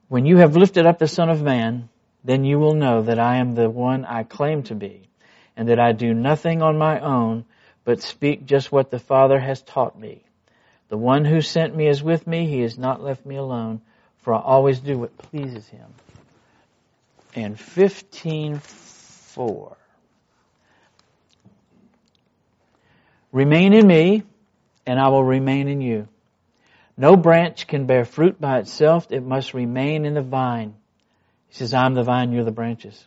When 0.08 0.26
you 0.26 0.36
have 0.36 0.54
lifted 0.54 0.84
up 0.84 0.98
the 0.98 1.08
Son 1.08 1.30
of 1.30 1.40
Man, 1.40 1.88
then 2.24 2.44
you 2.44 2.58
will 2.58 2.74
know 2.74 3.00
that 3.00 3.18
I 3.18 3.36
am 3.36 3.54
the 3.54 3.70
one 3.70 4.04
I 4.04 4.24
claim 4.24 4.64
to 4.64 4.74
be, 4.74 5.08
and 5.56 5.70
that 5.70 5.80
I 5.80 5.92
do 5.92 6.12
nothing 6.12 6.60
on 6.60 6.76
my 6.76 7.00
own, 7.00 7.46
but 7.86 8.02
speak 8.02 8.44
just 8.44 8.70
what 8.72 8.90
the 8.90 8.98
Father 8.98 9.38
has 9.38 9.62
taught 9.62 9.98
me. 9.98 10.22
The 10.88 10.98
one 10.98 11.24
who 11.24 11.40
sent 11.40 11.74
me 11.74 11.86
is 11.86 12.02
with 12.02 12.26
me. 12.26 12.46
He 12.46 12.60
has 12.62 12.76
not 12.76 13.00
left 13.00 13.24
me 13.24 13.36
alone, 13.36 13.80
for 14.22 14.34
I 14.34 14.40
always 14.40 14.80
do 14.80 14.98
what 14.98 15.16
pleases 15.16 15.68
him. 15.68 15.86
And 17.34 17.56
15.4. 17.56 19.76
Remain 23.30 23.72
in 23.72 23.86
me, 23.86 24.24
and 24.84 24.98
I 24.98 25.06
will 25.08 25.22
remain 25.22 25.68
in 25.68 25.80
you. 25.80 26.08
No 26.96 27.16
branch 27.16 27.68
can 27.68 27.86
bear 27.86 28.04
fruit 28.04 28.40
by 28.40 28.58
itself. 28.58 29.06
It 29.10 29.22
must 29.22 29.54
remain 29.54 30.04
in 30.04 30.14
the 30.14 30.22
vine. 30.22 30.74
He 31.48 31.54
says, 31.54 31.72
I'm 31.72 31.94
the 31.94 32.02
vine, 32.02 32.32
you're 32.32 32.42
the 32.42 32.50
branches. 32.50 33.06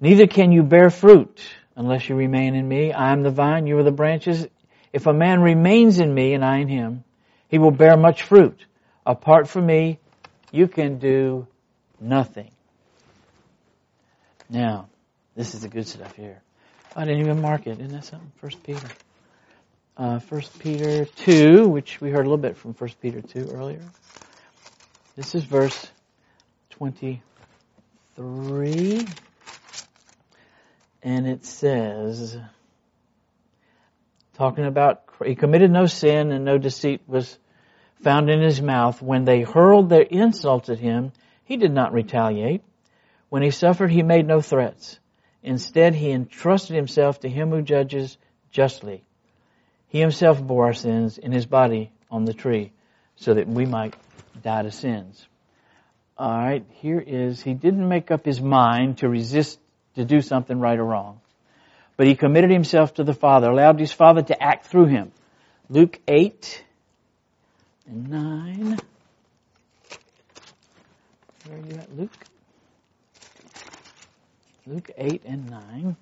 Neither 0.00 0.26
can 0.26 0.50
you 0.50 0.64
bear 0.64 0.90
fruit 0.90 1.40
unless 1.76 2.08
you 2.08 2.14
remain 2.14 2.54
in 2.54 2.66
me. 2.66 2.92
I 2.92 3.12
am 3.12 3.22
the 3.22 3.30
vine, 3.30 3.66
you 3.66 3.78
are 3.78 3.82
the 3.82 3.90
branches. 3.90 4.46
If 4.92 5.06
a 5.06 5.12
man 5.12 5.40
remains 5.40 5.98
in 5.98 6.12
me 6.12 6.34
and 6.34 6.44
I 6.44 6.58
in 6.58 6.68
him, 6.68 7.04
he 7.48 7.58
will 7.58 7.70
bear 7.70 7.96
much 7.96 8.22
fruit. 8.22 8.64
Apart 9.04 9.48
from 9.48 9.66
me, 9.66 9.98
you 10.50 10.68
can 10.68 10.98
do 10.98 11.46
nothing. 12.00 12.50
Now, 14.48 14.88
this 15.34 15.54
is 15.54 15.62
the 15.62 15.68
good 15.68 15.88
stuff 15.88 16.14
here. 16.14 16.40
I 16.94 17.04
didn't 17.04 17.20
even 17.20 17.40
mark 17.40 17.66
it. 17.66 17.80
Isn't 17.80 17.88
that 17.88 18.04
something? 18.04 18.30
First 18.36 18.62
Peter. 18.62 18.88
Uh, 19.96 20.20
First 20.20 20.58
Peter 20.58 21.04
2, 21.04 21.68
which 21.68 22.00
we 22.00 22.10
heard 22.10 22.26
a 22.26 22.28
little 22.28 22.36
bit 22.36 22.56
from 22.56 22.74
First 22.74 23.00
Peter 23.00 23.20
2 23.20 23.50
earlier. 23.52 23.82
This 25.16 25.34
is 25.34 25.44
verse 25.44 25.88
23. 26.70 27.20
And 31.04 31.26
it 31.26 31.44
says, 31.44 32.36
talking 34.38 34.64
about, 34.64 35.02
he 35.24 35.34
committed 35.34 35.70
no 35.70 35.84
sin 35.84 36.32
and 36.32 36.46
no 36.46 36.56
deceit 36.56 37.02
was 37.06 37.38
found 38.02 38.30
in 38.30 38.40
his 38.40 38.62
mouth. 38.62 39.02
When 39.02 39.24
they 39.26 39.42
hurled 39.42 39.90
their 39.90 40.02
insults 40.02 40.70
at 40.70 40.78
him, 40.78 41.12
he 41.44 41.58
did 41.58 41.72
not 41.72 41.92
retaliate. 41.92 42.62
When 43.28 43.42
he 43.42 43.50
suffered, 43.50 43.90
he 43.90 44.02
made 44.02 44.26
no 44.26 44.40
threats. 44.40 44.98
Instead, 45.42 45.94
he 45.94 46.10
entrusted 46.10 46.74
himself 46.74 47.20
to 47.20 47.28
him 47.28 47.50
who 47.50 47.60
judges 47.60 48.16
justly. 48.50 49.04
He 49.88 50.00
himself 50.00 50.42
bore 50.42 50.64
our 50.64 50.72
sins 50.72 51.18
in 51.18 51.32
his 51.32 51.44
body 51.44 51.92
on 52.10 52.24
the 52.24 52.32
tree 52.32 52.72
so 53.16 53.34
that 53.34 53.46
we 53.46 53.66
might 53.66 53.94
die 54.42 54.62
to 54.62 54.70
sins. 54.70 55.28
Alright, 56.18 56.64
here 56.70 57.04
is, 57.04 57.42
he 57.42 57.52
didn't 57.52 57.88
make 57.88 58.10
up 58.10 58.24
his 58.24 58.40
mind 58.40 58.98
to 58.98 59.08
resist, 59.08 59.58
to 59.94 60.04
do 60.04 60.20
something 60.20 60.58
right 60.58 60.78
or 60.78 60.84
wrong. 60.84 61.20
But 61.96 62.06
he 62.06 62.14
committed 62.14 62.50
himself 62.50 62.94
to 62.94 63.04
the 63.04 63.14
Father, 63.14 63.50
allowed 63.50 63.78
his 63.78 63.92
Father 63.92 64.22
to 64.22 64.42
act 64.42 64.66
through 64.66 64.86
him. 64.86 65.12
Luke 65.68 66.00
8 66.08 66.64
and 67.86 68.08
9. 68.10 68.78
Where 71.46 71.58
are 71.58 71.60
you 71.60 71.74
at, 71.76 71.96
Luke? 71.96 72.10
Luke 74.66 74.90
8 74.96 75.22
and 75.26 75.50
9. 75.50 75.96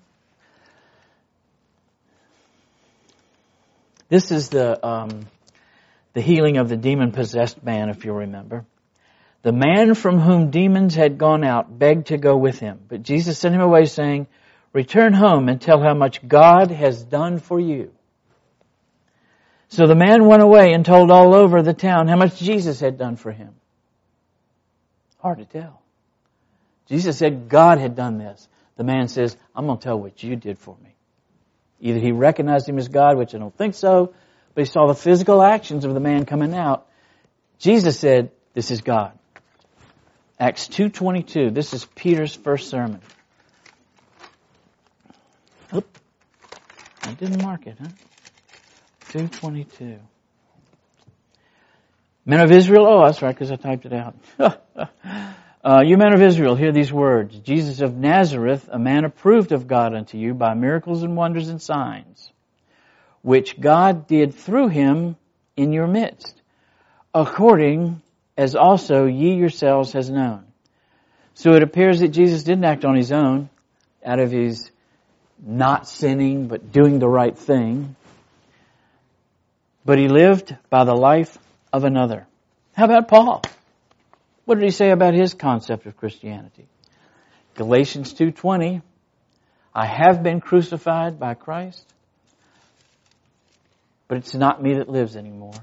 This 4.09 4.31
is 4.31 4.49
the, 4.49 4.85
um, 4.85 5.27
the 6.13 6.21
healing 6.21 6.57
of 6.57 6.69
the 6.69 6.77
demon 6.77 7.11
possessed 7.11 7.63
man, 7.63 7.89
if 7.89 8.05
you 8.05 8.13
remember. 8.13 8.65
The 9.43 9.51
man 9.51 9.93
from 9.93 10.19
whom 10.19 10.51
demons 10.51 10.95
had 10.95 11.17
gone 11.17 11.43
out 11.43 11.77
begged 11.77 12.07
to 12.07 12.17
go 12.17 12.35
with 12.35 12.59
him, 12.59 12.79
but 12.87 13.03
Jesus 13.03 13.37
sent 13.37 13.53
him 13.53 13.61
away 13.61 13.85
saying, 13.85 14.27
return 14.71 15.13
home 15.13 15.49
and 15.49 15.61
tell 15.61 15.81
how 15.81 15.93
much 15.93 16.25
God 16.27 16.71
has 16.71 17.03
done 17.03 17.39
for 17.39 17.59
you. 17.59 17.91
So 19.67 19.85
the 19.85 19.95
man 19.95 20.25
went 20.25 20.41
away 20.41 20.73
and 20.73 20.85
told 20.85 21.11
all 21.11 21.33
over 21.33 21.61
the 21.61 21.73
town 21.73 22.07
how 22.07 22.15
much 22.15 22.39
Jesus 22.39 22.79
had 22.79 22.97
done 22.97 23.17
for 23.17 23.31
him. 23.31 23.53
Hard 25.19 25.39
to 25.39 25.45
tell. 25.45 25.81
Jesus 26.87 27.17
said 27.17 27.49
God 27.49 27.79
had 27.79 27.95
done 27.95 28.17
this. 28.17 28.47
The 28.77 28.83
man 28.83 29.07
says, 29.07 29.35
I'm 29.55 29.65
going 29.65 29.77
to 29.77 29.83
tell 29.83 29.99
what 29.99 30.23
you 30.23 30.35
did 30.35 30.57
for 30.57 30.77
me. 30.83 30.95
Either 31.81 31.99
he 31.99 32.11
recognized 32.11 32.67
him 32.67 32.77
as 32.77 32.87
God, 32.87 33.17
which 33.17 33.35
I 33.35 33.39
don't 33.39 33.55
think 33.57 33.75
so, 33.75 34.13
but 34.55 34.61
he 34.65 34.71
saw 34.71 34.87
the 34.87 34.95
physical 34.95 35.41
actions 35.41 35.83
of 35.83 35.93
the 35.93 35.99
man 35.99 36.25
coming 36.25 36.53
out. 36.53 36.87
Jesus 37.59 37.99
said, 37.99 38.31
this 38.53 38.71
is 38.71 38.81
God. 38.81 39.17
Acts 40.43 40.67
2.22. 40.67 41.53
This 41.53 41.73
is 41.73 41.85
Peter's 41.85 42.35
first 42.35 42.69
sermon. 42.69 42.99
Oop. 45.73 45.97
I 47.01 47.13
didn't 47.13 47.41
mark 47.41 47.65
it, 47.65 47.77
huh? 47.79 47.87
2.22. 49.11 49.99
Men 52.25 52.41
of 52.41 52.51
Israel, 52.51 52.85
oh, 52.85 53.05
that's 53.05 53.21
right, 53.21 53.33
because 53.33 53.53
I 53.53 53.55
typed 53.55 53.85
it 53.85 53.93
out. 53.93 54.15
Uh, 55.65 55.81
you 55.81 55.95
men 55.95 56.11
of 56.11 56.21
Israel, 56.21 56.57
hear 56.57 56.73
these 56.73 56.91
words. 56.91 57.39
Jesus 57.39 57.79
of 57.79 57.95
Nazareth, 57.95 58.67
a 58.69 58.77
man 58.77 59.05
approved 59.05 59.53
of 59.53 59.65
God 59.65 59.95
unto 59.95 60.17
you 60.17 60.33
by 60.33 60.55
miracles 60.55 61.03
and 61.03 61.15
wonders 61.15 61.47
and 61.47 61.61
signs, 61.61 62.33
which 63.21 63.61
God 63.61 64.05
did 64.05 64.35
through 64.35 64.67
him 64.67 65.15
in 65.55 65.71
your 65.71 65.87
midst, 65.87 66.41
according 67.13 68.01
as 68.37 68.55
also 68.55 69.05
ye 69.05 69.35
yourselves 69.35 69.93
has 69.93 70.09
known. 70.09 70.45
So 71.35 71.53
it 71.53 71.63
appears 71.63 71.99
that 71.99 72.09
Jesus 72.09 72.43
didn't 72.43 72.65
act 72.65 72.85
on 72.85 72.95
his 72.95 73.11
own, 73.11 73.49
out 74.05 74.19
of 74.19 74.31
his 74.31 74.69
not 75.41 75.87
sinning, 75.87 76.47
but 76.47 76.71
doing 76.71 76.99
the 76.99 77.07
right 77.07 77.37
thing. 77.37 77.95
But 79.85 79.97
he 79.97 80.07
lived 80.07 80.55
by 80.69 80.83
the 80.83 80.95
life 80.95 81.37
of 81.71 81.83
another. 81.83 82.27
How 82.73 82.85
about 82.85 83.07
Paul? 83.07 83.41
What 84.45 84.55
did 84.55 84.63
he 84.63 84.71
say 84.71 84.91
about 84.91 85.13
his 85.13 85.33
concept 85.33 85.85
of 85.85 85.97
Christianity? 85.97 86.67
Galatians 87.55 88.13
2:20 88.13 88.81
I 89.75 89.85
have 89.85 90.21
been 90.21 90.39
crucified 90.39 91.19
by 91.19 91.33
Christ 91.33 91.93
but 94.13 94.19
it's 94.19 94.35
not 94.35 94.61
me 94.61 94.75
that 94.75 94.87
lives 94.87 95.15
anymore. 95.15 95.55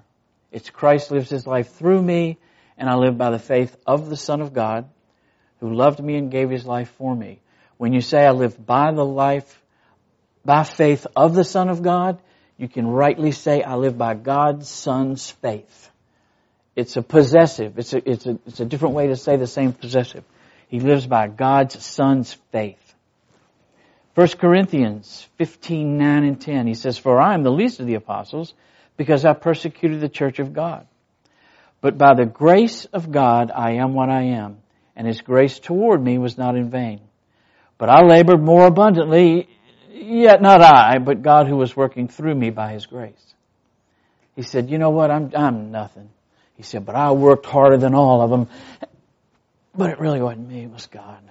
It's 0.50 0.70
Christ 0.70 1.12
lives 1.12 1.30
his 1.30 1.46
life 1.46 1.72
through 1.74 2.02
me 2.02 2.36
and 2.80 2.88
I 2.88 2.96
live 2.96 3.18
by 3.18 3.30
the 3.30 3.38
faith 3.38 3.76
of 3.86 4.08
the 4.08 4.16
Son 4.16 4.40
of 4.40 4.54
God 4.54 4.88
who 5.60 5.74
loved 5.74 6.00
me 6.00 6.16
and 6.16 6.30
gave 6.30 6.48
his 6.48 6.64
life 6.64 6.90
for 6.96 7.14
me. 7.14 7.38
When 7.76 7.92
you 7.92 8.00
say 8.00 8.26
I 8.26 8.30
live 8.30 8.66
by 8.66 8.90
the 8.92 9.04
life 9.04 9.62
by 10.42 10.64
faith 10.64 11.06
of 11.14 11.34
the 11.34 11.44
Son 11.44 11.68
of 11.68 11.82
God, 11.82 12.18
you 12.56 12.66
can 12.68 12.86
rightly 12.86 13.32
say 13.32 13.62
I 13.62 13.74
live 13.74 13.98
by 13.98 14.14
God's 14.14 14.68
Son's 14.68 15.30
faith. 15.30 15.90
It's 16.74 16.96
a 16.96 17.02
possessive. 17.02 17.78
It's 17.78 17.92
a, 17.92 18.10
it's 18.10 18.24
a, 18.24 18.38
it's 18.46 18.60
a 18.60 18.64
different 18.64 18.94
way 18.94 19.08
to 19.08 19.16
say 19.16 19.36
the 19.36 19.46
same 19.46 19.74
possessive. 19.74 20.24
He 20.68 20.80
lives 20.80 21.06
by 21.06 21.28
God's 21.28 21.84
Son's 21.84 22.32
faith. 22.52 22.78
1 24.14 24.28
Corinthians 24.38 25.28
15, 25.36 25.98
9 25.98 26.24
and 26.24 26.40
10, 26.40 26.66
he 26.66 26.74
says, 26.74 26.96
For 26.96 27.20
I 27.20 27.34
am 27.34 27.42
the 27.42 27.52
least 27.52 27.80
of 27.80 27.86
the 27.86 27.94
apostles 27.94 28.54
because 28.96 29.26
I 29.26 29.34
persecuted 29.34 30.00
the 30.00 30.08
church 30.08 30.38
of 30.38 30.54
God. 30.54 30.86
But 31.80 31.96
by 31.96 32.14
the 32.14 32.26
grace 32.26 32.84
of 32.86 33.10
God 33.10 33.50
I 33.54 33.72
am 33.72 33.94
what 33.94 34.10
I 34.10 34.22
am, 34.22 34.58
and 34.96 35.06
his 35.06 35.20
grace 35.22 35.58
toward 35.58 36.02
me 36.02 36.18
was 36.18 36.36
not 36.36 36.56
in 36.56 36.70
vain. 36.70 37.00
But 37.78 37.88
I 37.88 38.02
labored 38.02 38.42
more 38.42 38.66
abundantly, 38.66 39.48
yet 39.90 40.42
not 40.42 40.60
I, 40.60 40.98
but 40.98 41.22
God 41.22 41.46
who 41.48 41.56
was 41.56 41.74
working 41.74 42.08
through 42.08 42.34
me 42.34 42.50
by 42.50 42.72
his 42.72 42.86
grace. 42.86 43.34
He 44.36 44.42
said, 44.42 44.70
you 44.70 44.78
know 44.78 44.90
what, 44.90 45.10
I'm, 45.10 45.30
I'm 45.34 45.70
nothing. 45.70 46.10
He 46.56 46.62
said, 46.62 46.84
but 46.84 46.94
I 46.94 47.12
worked 47.12 47.46
harder 47.46 47.78
than 47.78 47.94
all 47.94 48.20
of 48.20 48.30
them. 48.30 48.48
But 49.74 49.90
it 49.90 50.00
really 50.00 50.20
wasn't 50.20 50.48
me, 50.48 50.64
it 50.64 50.70
was 50.70 50.86
God. 50.86 51.22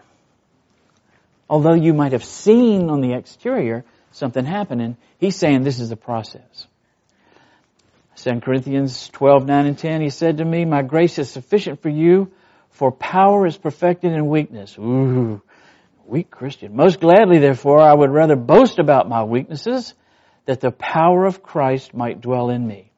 Although 1.49 1.73
you 1.73 1.93
might 1.93 2.13
have 2.13 2.23
seen 2.23 2.89
on 2.89 3.01
the 3.01 3.13
exterior 3.13 3.83
something 4.11 4.45
happening, 4.45 4.97
he's 5.19 5.35
saying 5.35 5.63
this 5.63 5.79
is 5.79 5.89
the 5.89 5.95
process. 5.95 6.67
2 8.23 8.41
Corinthians 8.41 9.07
12, 9.09 9.45
9 9.45 9.65
and 9.65 9.77
10, 9.77 10.01
he 10.01 10.09
said 10.09 10.37
to 10.37 10.45
me, 10.45 10.65
my 10.65 10.81
grace 10.81 11.17
is 11.19 11.29
sufficient 11.29 11.81
for 11.81 11.89
you, 11.89 12.31
for 12.69 12.91
power 12.91 13.45
is 13.45 13.57
perfected 13.57 14.11
in 14.11 14.27
weakness. 14.27 14.77
Ooh, 14.77 15.41
weak 16.05 16.29
Christian. 16.29 16.75
Most 16.75 16.99
gladly, 16.99 17.39
therefore, 17.39 17.79
I 17.79 17.93
would 17.93 18.11
rather 18.11 18.35
boast 18.35 18.77
about 18.77 19.07
my 19.07 19.23
weaknesses, 19.23 19.93
that 20.45 20.59
the 20.59 20.71
power 20.71 21.25
of 21.25 21.41
Christ 21.43 21.93
might 21.93 22.19
dwell 22.19 22.49
in 22.49 22.65
me. 22.65 22.91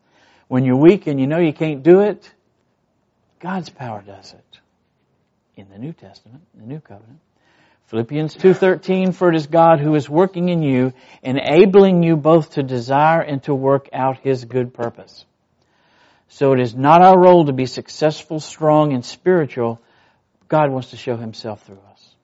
When 0.47 0.65
you're 0.65 0.77
weak 0.77 1.05
and 1.05 1.19
you 1.19 1.27
know 1.27 1.39
you 1.39 1.53
can't 1.53 1.83
do 1.83 1.99
it, 1.99 2.31
God's 3.39 3.69
power 3.69 4.01
does 4.01 4.33
it. 4.33 4.59
In 5.55 5.69
the 5.69 5.77
New 5.77 5.93
Testament, 5.93 6.43
the 6.55 6.65
New 6.65 6.79
Covenant. 6.79 7.19
Philippians 7.91 8.37
2.13, 8.37 9.13
for 9.13 9.27
it 9.27 9.35
is 9.35 9.47
God 9.47 9.81
who 9.81 9.95
is 9.95 10.09
working 10.09 10.47
in 10.47 10.63
you, 10.63 10.93
enabling 11.21 12.03
you 12.03 12.15
both 12.15 12.51
to 12.51 12.63
desire 12.63 13.19
and 13.19 13.43
to 13.43 13.53
work 13.53 13.89
out 13.91 14.17
His 14.19 14.45
good 14.45 14.73
purpose. 14.73 15.25
So 16.29 16.53
it 16.53 16.61
is 16.61 16.73
not 16.73 17.01
our 17.01 17.19
role 17.19 17.47
to 17.47 17.51
be 17.51 17.65
successful, 17.65 18.39
strong, 18.39 18.93
and 18.93 19.03
spiritual. 19.03 19.81
God 20.47 20.71
wants 20.71 20.91
to 20.91 20.95
show 20.95 21.17
Himself 21.17 21.65
through 21.65 21.81
us. 21.91 22.15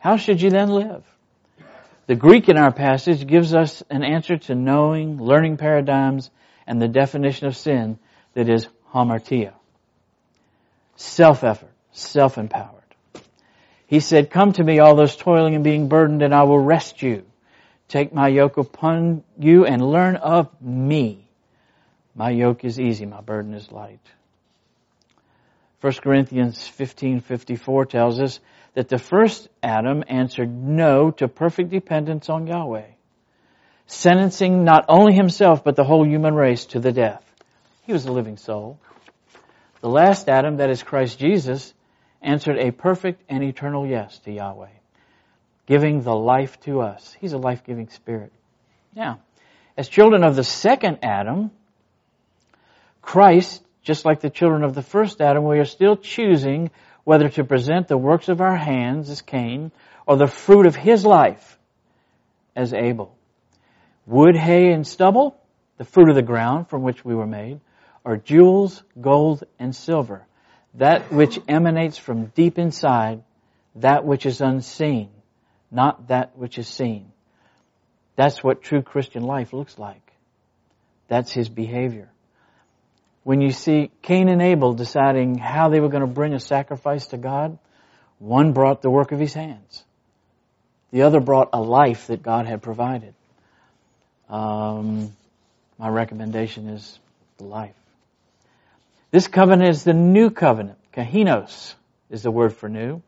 How 0.00 0.18
should 0.18 0.42
you 0.42 0.50
then 0.50 0.68
live? 0.68 1.02
The 2.06 2.14
Greek 2.14 2.50
in 2.50 2.58
our 2.58 2.70
passage 2.70 3.26
gives 3.26 3.54
us 3.54 3.82
an 3.88 4.04
answer 4.04 4.36
to 4.36 4.54
knowing, 4.54 5.16
learning 5.16 5.56
paradigms, 5.56 6.30
and 6.66 6.80
the 6.80 6.88
definition 6.88 7.46
of 7.46 7.56
sin 7.56 7.98
that 8.34 8.50
is 8.50 8.68
hamartia. 8.92 9.54
Self-effort, 10.96 11.72
self-empowered. 11.92 12.83
He 13.94 14.00
said, 14.00 14.28
come 14.28 14.52
to 14.54 14.64
me 14.64 14.80
all 14.80 14.96
those 14.96 15.14
toiling 15.14 15.54
and 15.54 15.62
being 15.62 15.86
burdened 15.86 16.20
and 16.22 16.34
I 16.34 16.42
will 16.42 16.58
rest 16.58 17.00
you. 17.00 17.24
Take 17.86 18.12
my 18.12 18.26
yoke 18.26 18.56
upon 18.56 19.22
you 19.38 19.66
and 19.66 19.80
learn 19.80 20.16
of 20.16 20.48
me. 20.60 21.28
My 22.12 22.30
yoke 22.30 22.64
is 22.64 22.80
easy, 22.80 23.06
my 23.06 23.20
burden 23.20 23.54
is 23.54 23.70
light. 23.70 24.00
1 25.80 25.92
Corinthians 26.02 26.58
15:54 26.76 27.88
tells 27.88 28.18
us 28.18 28.40
that 28.72 28.88
the 28.88 28.98
first 28.98 29.48
Adam 29.62 30.02
answered 30.08 30.50
no 30.50 31.12
to 31.12 31.28
perfect 31.28 31.70
dependence 31.70 32.28
on 32.28 32.48
Yahweh. 32.48 32.90
sentencing 33.86 34.64
not 34.64 34.86
only 34.88 35.12
himself 35.14 35.62
but 35.62 35.76
the 35.76 35.84
whole 35.84 36.04
human 36.04 36.34
race 36.34 36.64
to 36.64 36.80
the 36.80 36.90
death. 36.90 37.22
He 37.82 37.92
was 37.92 38.06
a 38.06 38.12
living 38.12 38.38
soul. 38.38 38.76
The 39.82 39.88
last 39.88 40.28
Adam, 40.28 40.56
that 40.56 40.70
is 40.70 40.82
Christ 40.82 41.20
Jesus, 41.20 41.72
answered 42.24 42.58
a 42.58 42.72
perfect 42.72 43.22
and 43.28 43.44
eternal 43.44 43.86
yes 43.86 44.18
to 44.20 44.32
Yahweh, 44.32 44.70
giving 45.66 46.02
the 46.02 46.14
life 46.14 46.58
to 46.60 46.80
us. 46.80 47.16
He's 47.20 47.32
a 47.32 47.38
life-giving 47.38 47.90
spirit. 47.90 48.32
Now, 48.94 49.20
as 49.76 49.88
children 49.88 50.24
of 50.24 50.34
the 50.34 50.44
second 50.44 50.98
Adam, 51.02 51.50
Christ, 53.02 53.62
just 53.82 54.04
like 54.04 54.20
the 54.20 54.30
children 54.30 54.64
of 54.64 54.74
the 54.74 54.82
first 54.82 55.20
Adam, 55.20 55.44
we 55.44 55.58
are 55.58 55.64
still 55.64 55.96
choosing 55.96 56.70
whether 57.04 57.28
to 57.28 57.44
present 57.44 57.86
the 57.86 57.98
works 57.98 58.28
of 58.28 58.40
our 58.40 58.56
hands 58.56 59.10
as 59.10 59.20
Cain 59.20 59.70
or 60.06 60.16
the 60.16 60.26
fruit 60.26 60.66
of 60.66 60.74
his 60.74 61.04
life 61.04 61.58
as 62.56 62.72
Abel. 62.72 63.14
Wood, 64.06 64.36
hay, 64.36 64.72
and 64.72 64.86
stubble, 64.86 65.36
the 65.76 65.84
fruit 65.84 66.08
of 66.08 66.14
the 66.14 66.22
ground 66.22 66.68
from 66.68 66.82
which 66.82 67.04
we 67.04 67.14
were 67.14 67.26
made, 67.26 67.60
are 68.04 68.16
jewels, 68.16 68.82
gold, 69.00 69.44
and 69.58 69.74
silver, 69.74 70.26
that 70.74 71.12
which 71.12 71.38
emanates 71.48 71.98
from 71.98 72.26
deep 72.26 72.58
inside, 72.58 73.22
that 73.76 74.04
which 74.04 74.26
is 74.26 74.40
unseen, 74.40 75.10
not 75.70 76.08
that 76.08 76.36
which 76.36 76.58
is 76.58 76.68
seen. 76.68 77.12
That's 78.16 78.42
what 78.42 78.62
true 78.62 78.82
Christian 78.82 79.22
life 79.22 79.52
looks 79.52 79.78
like. 79.78 80.12
That's 81.08 81.32
his 81.32 81.48
behavior. 81.48 82.08
When 83.22 83.40
you 83.40 83.50
see 83.50 83.90
Cain 84.02 84.28
and 84.28 84.42
Abel 84.42 84.74
deciding 84.74 85.38
how 85.38 85.68
they 85.68 85.80
were 85.80 85.88
going 85.88 86.02
to 86.02 86.06
bring 86.06 86.34
a 86.34 86.40
sacrifice 86.40 87.06
to 87.08 87.16
God, 87.16 87.58
one 88.18 88.52
brought 88.52 88.82
the 88.82 88.90
work 88.90 89.12
of 89.12 89.18
his 89.18 89.34
hands. 89.34 89.84
The 90.90 91.02
other 91.02 91.20
brought 91.20 91.50
a 91.52 91.60
life 91.60 92.06
that 92.08 92.22
God 92.22 92.46
had 92.46 92.62
provided. 92.62 93.14
Um, 94.28 95.12
my 95.78 95.88
recommendation 95.88 96.68
is 96.68 96.98
the 97.38 97.44
life. 97.44 97.74
This 99.14 99.28
covenant 99.28 99.68
is 99.70 99.84
the 99.84 99.92
new 99.92 100.30
covenant. 100.30 100.76
Kainos 100.92 101.74
is 102.10 102.24
the 102.24 102.32
word 102.32 102.52
for 102.52 102.68
new. 102.68 103.00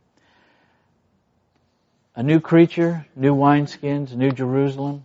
A 2.14 2.22
new 2.22 2.38
creature, 2.38 3.04
new 3.16 3.34
wineskins, 3.34 4.14
new 4.14 4.30
Jerusalem. 4.30 5.02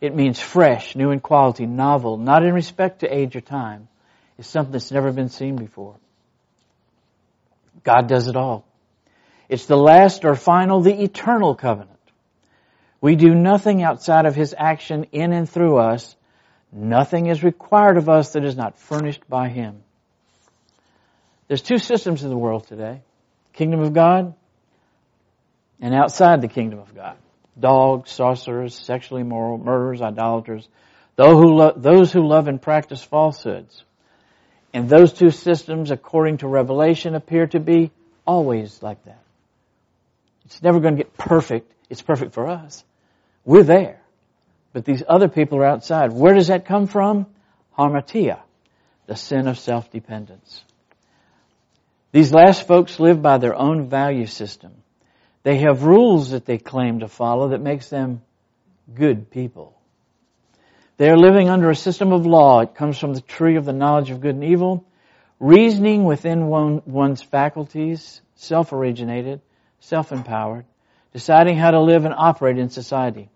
It 0.00 0.14
means 0.14 0.38
fresh, 0.38 0.94
new 0.94 1.10
in 1.10 1.18
quality, 1.18 1.66
novel, 1.66 2.16
not 2.16 2.44
in 2.44 2.54
respect 2.54 3.00
to 3.00 3.12
age 3.12 3.34
or 3.34 3.40
time. 3.40 3.88
It's 4.38 4.46
something 4.46 4.70
that's 4.70 4.92
never 4.92 5.10
been 5.10 5.30
seen 5.30 5.56
before. 5.56 5.96
God 7.82 8.06
does 8.06 8.28
it 8.28 8.36
all. 8.36 8.68
It's 9.48 9.66
the 9.66 9.76
last 9.76 10.24
or 10.24 10.36
final, 10.36 10.80
the 10.80 11.02
eternal 11.02 11.56
covenant. 11.56 11.98
We 13.00 13.16
do 13.16 13.34
nothing 13.34 13.82
outside 13.82 14.26
of 14.26 14.36
His 14.36 14.54
action 14.56 15.08
in 15.10 15.32
and 15.32 15.50
through 15.50 15.78
us. 15.78 16.14
Nothing 16.70 17.26
is 17.26 17.42
required 17.42 17.96
of 17.96 18.08
us 18.08 18.34
that 18.34 18.44
is 18.44 18.56
not 18.56 18.78
furnished 18.78 19.28
by 19.28 19.48
Him. 19.48 19.82
There's 21.48 21.62
two 21.62 21.78
systems 21.78 22.22
in 22.22 22.30
the 22.30 22.36
world 22.36 22.66
today. 22.68 23.02
Kingdom 23.54 23.80
of 23.80 23.92
God 23.92 24.34
and 25.80 25.94
outside 25.94 26.42
the 26.42 26.48
kingdom 26.48 26.78
of 26.78 26.94
God. 26.94 27.16
Dogs, 27.58 28.10
sorcerers, 28.10 28.74
sexually 28.74 29.22
immoral, 29.22 29.58
murderers, 29.58 30.00
idolaters, 30.00 30.68
those 31.16 31.34
who, 31.34 31.54
lo- 31.54 31.74
those 31.76 32.12
who 32.12 32.26
love 32.26 32.46
and 32.46 32.62
practice 32.62 33.02
falsehoods. 33.02 33.82
And 34.72 34.88
those 34.88 35.12
two 35.12 35.30
systems, 35.30 35.90
according 35.90 36.38
to 36.38 36.46
Revelation, 36.46 37.14
appear 37.14 37.46
to 37.48 37.58
be 37.58 37.90
always 38.26 38.82
like 38.82 39.02
that. 39.06 39.22
It's 40.44 40.62
never 40.62 40.78
going 40.78 40.96
to 40.96 41.02
get 41.02 41.16
perfect. 41.16 41.72
It's 41.90 42.02
perfect 42.02 42.34
for 42.34 42.46
us. 42.46 42.84
We're 43.44 43.64
there. 43.64 44.00
But 44.72 44.84
these 44.84 45.02
other 45.08 45.28
people 45.28 45.58
are 45.58 45.64
outside. 45.64 46.12
Where 46.12 46.34
does 46.34 46.48
that 46.48 46.66
come 46.66 46.86
from? 46.86 47.26
Hamartia, 47.76 48.40
the 49.06 49.16
sin 49.16 49.48
of 49.48 49.58
self-dependence. 49.58 50.62
These 52.10 52.32
last 52.32 52.66
folks 52.66 52.98
live 52.98 53.20
by 53.20 53.38
their 53.38 53.54
own 53.54 53.88
value 53.88 54.26
system. 54.26 54.72
They 55.42 55.58
have 55.58 55.82
rules 55.82 56.30
that 56.30 56.46
they 56.46 56.58
claim 56.58 57.00
to 57.00 57.08
follow 57.08 57.48
that 57.50 57.60
makes 57.60 57.88
them 57.88 58.22
good 58.94 59.30
people. 59.30 59.78
They 60.96 61.10
are 61.10 61.18
living 61.18 61.48
under 61.48 61.70
a 61.70 61.76
system 61.76 62.12
of 62.12 62.26
law. 62.26 62.60
It 62.60 62.74
comes 62.74 62.98
from 62.98 63.14
the 63.14 63.20
tree 63.20 63.56
of 63.56 63.64
the 63.64 63.72
knowledge 63.72 64.10
of 64.10 64.20
good 64.20 64.34
and 64.34 64.44
evil, 64.44 64.84
reasoning 65.38 66.04
within 66.04 66.46
one, 66.46 66.82
one's 66.86 67.22
faculties, 67.22 68.20
self-originated, 68.36 69.40
self-empowered, 69.80 70.64
deciding 71.12 71.56
how 71.56 71.70
to 71.70 71.80
live 71.80 72.04
and 72.04 72.14
operate 72.16 72.58
in 72.58 72.70
society. 72.70 73.30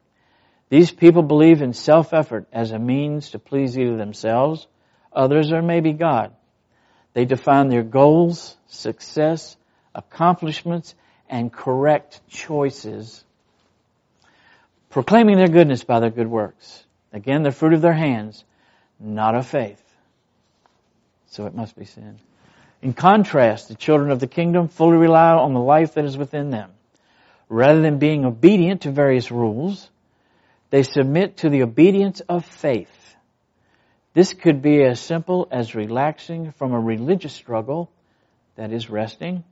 These 0.71 0.91
people 0.91 1.23
believe 1.23 1.61
in 1.61 1.75
self-effort 1.75 2.49
as 2.53 2.73
a 2.73 2.79
means 2.79 3.31
to 3.31 3.39
please 3.39 3.79
either 3.79 3.97
themselves, 3.97 4.67
others, 5.13 5.53
or 5.53 5.61
maybe 5.61 5.93
God. 5.93 6.33
They 7.14 7.25
define 7.25 7.68
their 7.68 7.83
goals, 7.83 8.57
success, 8.68 9.57
accomplishments, 9.94 10.94
and 11.29 11.53
correct 11.53 12.20
choices, 12.29 13.25
proclaiming 14.90 15.37
their 15.37 15.48
goodness 15.48 15.85
by 15.85 16.01
their 16.01 16.11
good 16.11 16.29
works. 16.29 16.85
Again, 17.12 17.42
the 17.42 17.53
fruit 17.53 17.75
of 17.75 17.83
their 17.83 17.92
hands, 17.92 18.44
not 18.98 19.35
of 19.35 19.46
faith. 19.46 19.83
So 21.29 21.46
it 21.46 21.55
must 21.55 21.77
be 21.77 21.85
sin. 21.85 22.18
In 22.83 22.92
contrast, 22.94 23.68
the 23.68 23.75
children 23.75 24.11
of 24.11 24.20
the 24.20 24.27
kingdom 24.27 24.68
fully 24.68 24.96
rely 24.96 25.33
on 25.33 25.55
the 25.55 25.61
life 25.61 25.94
that 25.94 26.05
is 26.05 26.18
within 26.18 26.51
them. 26.51 26.70
Rather 27.48 27.81
than 27.81 27.98
being 27.98 28.25
obedient 28.25 28.83
to 28.83 28.90
various 28.90 29.31
rules, 29.31 29.88
they 30.70 30.83
submit 30.83 31.38
to 31.38 31.48
the 31.48 31.62
obedience 31.62 32.20
of 32.29 32.44
faith. 32.44 32.88
This 34.14 34.35
could 34.35 34.61
be 34.61 34.83
as 34.83 35.01
simple 35.01 35.48
as 35.51 35.75
relaxing 35.75 36.53
from 36.53 36.72
a 36.72 36.81
religious 36.81 37.33
struggle, 37.33 37.90
that 38.57 38.72
is 38.72 38.90
resting, 38.90 39.44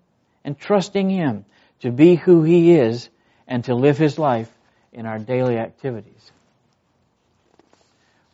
and 0.44 0.58
trusting 0.58 1.08
Him 1.08 1.44
to 1.80 1.90
be 1.90 2.14
who 2.14 2.42
He 2.42 2.72
is 2.72 3.08
and 3.48 3.64
to 3.64 3.74
live 3.74 3.96
His 3.96 4.18
life 4.18 4.50
in 4.92 5.06
our 5.06 5.18
daily 5.18 5.56
activities. 5.56 6.30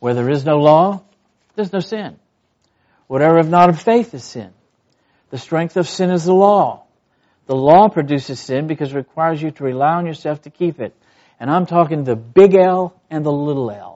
Where 0.00 0.14
there 0.14 0.30
is 0.30 0.44
no 0.44 0.58
law, 0.58 1.02
there's 1.54 1.72
no 1.72 1.80
sin. 1.80 2.16
Whatever 3.06 3.38
if 3.38 3.46
not 3.46 3.70
of 3.70 3.80
faith 3.80 4.12
is 4.14 4.24
sin. 4.24 4.52
The 5.30 5.38
strength 5.38 5.76
of 5.76 5.88
sin 5.88 6.10
is 6.10 6.24
the 6.24 6.34
law. 6.34 6.84
The 7.46 7.54
law 7.54 7.88
produces 7.88 8.40
sin 8.40 8.66
because 8.66 8.92
it 8.92 8.96
requires 8.96 9.40
you 9.40 9.52
to 9.52 9.64
rely 9.64 9.94
on 9.94 10.06
yourself 10.06 10.42
to 10.42 10.50
keep 10.50 10.80
it. 10.80 10.94
And 11.38 11.50
I'm 11.50 11.66
talking 11.66 12.02
the 12.02 12.16
big 12.16 12.54
L 12.54 13.00
and 13.10 13.24
the 13.24 13.32
little 13.32 13.70
l. 13.70 13.95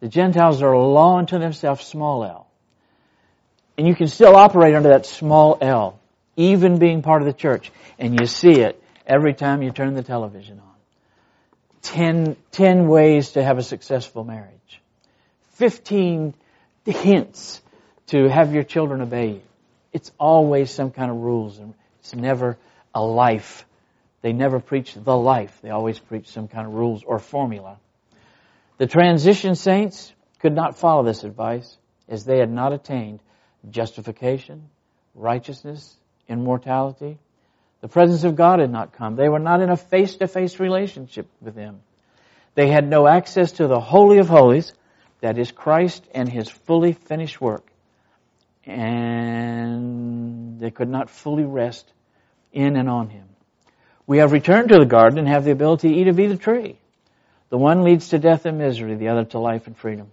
The 0.00 0.08
Gentiles 0.08 0.62
are 0.62 0.72
a 0.72 0.82
law 0.82 1.18
unto 1.18 1.38
themselves, 1.38 1.84
small 1.84 2.24
l. 2.24 2.46
And 3.76 3.86
you 3.86 3.94
can 3.94 4.08
still 4.08 4.36
operate 4.36 4.74
under 4.74 4.90
that 4.90 5.06
small 5.06 5.58
l, 5.60 5.98
even 6.36 6.78
being 6.78 7.02
part 7.02 7.22
of 7.22 7.26
the 7.26 7.32
church. 7.32 7.72
And 7.98 8.18
you 8.18 8.26
see 8.26 8.60
it 8.60 8.82
every 9.06 9.34
time 9.34 9.62
you 9.62 9.70
turn 9.70 9.94
the 9.94 10.02
television 10.02 10.60
on. 10.60 10.74
Ten, 11.82 12.36
ten 12.50 12.88
ways 12.88 13.32
to 13.32 13.42
have 13.42 13.58
a 13.58 13.62
successful 13.62 14.24
marriage. 14.24 14.80
Fifteen 15.52 16.34
hints 16.84 17.60
to 18.08 18.28
have 18.28 18.54
your 18.54 18.62
children 18.62 19.02
obey 19.02 19.28
you 19.28 19.42
it's 19.92 20.12
always 20.18 20.70
some 20.70 20.90
kind 20.90 21.10
of 21.10 21.16
rules 21.16 21.58
and 21.58 21.74
it's 22.00 22.14
never 22.14 22.58
a 22.94 23.02
life. 23.02 23.64
They 24.22 24.32
never 24.32 24.60
preach 24.60 24.94
the 24.94 25.16
life. 25.16 25.58
They 25.62 25.70
always 25.70 25.98
preach 25.98 26.28
some 26.28 26.48
kind 26.48 26.66
of 26.66 26.74
rules 26.74 27.02
or 27.04 27.18
formula. 27.18 27.78
The 28.78 28.86
transition 28.86 29.54
saints 29.54 30.12
could 30.40 30.54
not 30.54 30.78
follow 30.78 31.02
this 31.04 31.24
advice 31.24 31.76
as 32.08 32.24
they 32.24 32.38
had 32.38 32.50
not 32.50 32.72
attained 32.72 33.20
justification, 33.70 34.68
righteousness, 35.14 35.96
immortality. 36.28 37.18
The 37.80 37.88
presence 37.88 38.24
of 38.24 38.36
God 38.36 38.60
had 38.60 38.70
not 38.70 38.92
come. 38.92 39.16
They 39.16 39.28
were 39.28 39.38
not 39.38 39.60
in 39.60 39.70
a 39.70 39.76
face-to-face 39.76 40.58
relationship 40.58 41.26
with 41.40 41.54
Him. 41.56 41.80
They 42.54 42.68
had 42.68 42.88
no 42.88 43.06
access 43.06 43.52
to 43.52 43.66
the 43.66 43.80
Holy 43.80 44.18
of 44.18 44.28
Holies, 44.28 44.72
that 45.20 45.38
is 45.38 45.50
Christ 45.50 46.04
and 46.14 46.28
His 46.28 46.48
fully 46.48 46.92
finished 46.92 47.40
work 47.40 47.68
and 48.68 50.60
they 50.60 50.70
could 50.70 50.88
not 50.90 51.08
fully 51.08 51.44
rest 51.44 51.90
in 52.52 52.76
and 52.76 52.88
on 52.88 53.08
him. 53.08 53.24
We 54.06 54.18
have 54.18 54.32
returned 54.32 54.68
to 54.68 54.78
the 54.78 54.86
garden 54.86 55.18
and 55.18 55.26
have 55.26 55.44
the 55.44 55.50
ability 55.52 55.88
to 55.88 55.94
eat 55.94 56.08
of 56.08 56.20
either 56.20 56.36
tree. 56.36 56.78
The 57.50 57.58
one 57.58 57.82
leads 57.82 58.08
to 58.08 58.18
death 58.18 58.44
and 58.46 58.58
misery, 58.58 58.94
the 58.94 59.08
other 59.08 59.24
to 59.26 59.38
life 59.38 59.66
and 59.66 59.76
freedom. 59.76 60.08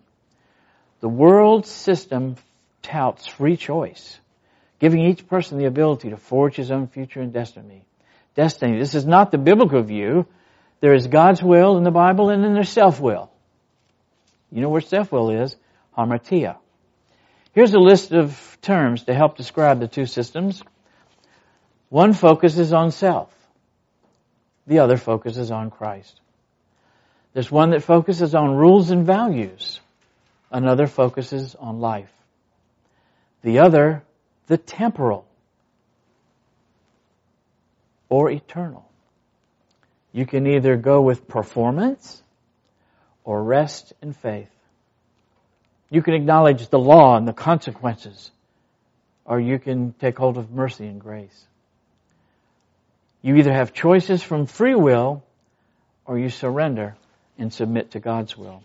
The 1.01 1.09
world 1.09 1.65
system 1.65 2.37
touts 2.81 3.27
free 3.27 3.57
choice, 3.57 4.19
giving 4.79 5.01
each 5.01 5.27
person 5.27 5.57
the 5.57 5.65
ability 5.65 6.11
to 6.11 6.17
forge 6.17 6.55
his 6.55 6.71
own 6.71 6.87
future 6.87 7.21
and 7.21 7.33
destiny. 7.33 7.83
Destiny. 8.35 8.79
This 8.79 8.95
is 8.95 9.05
not 9.05 9.31
the 9.31 9.37
biblical 9.37 9.81
view. 9.81 10.25
There 10.79 10.93
is 10.93 11.07
God's 11.07 11.41
will 11.41 11.77
in 11.77 11.83
the 11.83 11.91
Bible 11.91 12.29
and 12.29 12.43
then 12.43 12.53
there's 12.53 12.69
self-will. 12.69 13.31
You 14.51 14.61
know 14.61 14.69
where 14.69 14.81
self-will 14.81 15.31
is? 15.31 15.55
Hamartia. 15.97 16.57
Here's 17.53 17.73
a 17.73 17.79
list 17.79 18.11
of 18.11 18.57
terms 18.61 19.03
to 19.03 19.13
help 19.13 19.37
describe 19.37 19.79
the 19.79 19.87
two 19.87 20.05
systems. 20.05 20.61
One 21.89 22.13
focuses 22.13 22.73
on 22.73 22.91
self. 22.91 23.33
The 24.67 24.79
other 24.79 24.97
focuses 24.97 25.51
on 25.51 25.69
Christ. 25.69 26.19
There's 27.35 27.51
one 27.51 27.71
that 27.71 27.83
focuses 27.83 28.33
on 28.33 28.55
rules 28.55 28.91
and 28.91 29.05
values. 29.05 29.81
Another 30.49 30.87
focuses 30.87 31.53
on 31.53 31.81
life. 31.81 32.09
The 33.41 33.59
other, 33.59 34.03
the 34.47 34.57
temporal 34.57 35.27
or 38.07 38.31
eternal. 38.31 38.89
You 40.13 40.25
can 40.25 40.47
either 40.47 40.77
go 40.77 41.01
with 41.01 41.27
performance 41.27 42.23
or 43.25 43.43
rest 43.43 43.91
in 44.01 44.13
faith. 44.13 44.49
You 45.89 46.01
can 46.01 46.13
acknowledge 46.13 46.69
the 46.69 46.79
law 46.79 47.17
and 47.17 47.27
the 47.27 47.33
consequences, 47.33 48.31
or 49.25 49.41
you 49.41 49.59
can 49.59 49.91
take 49.99 50.17
hold 50.17 50.37
of 50.37 50.51
mercy 50.51 50.87
and 50.87 51.01
grace. 51.01 51.47
You 53.21 53.35
either 53.35 53.51
have 53.51 53.73
choices 53.73 54.23
from 54.23 54.45
free 54.45 54.75
will 54.75 55.21
or 56.05 56.17
you 56.17 56.29
surrender 56.29 56.95
and 57.37 57.51
submit 57.51 57.91
to 57.91 57.99
God's 57.99 58.37
will. 58.37 58.63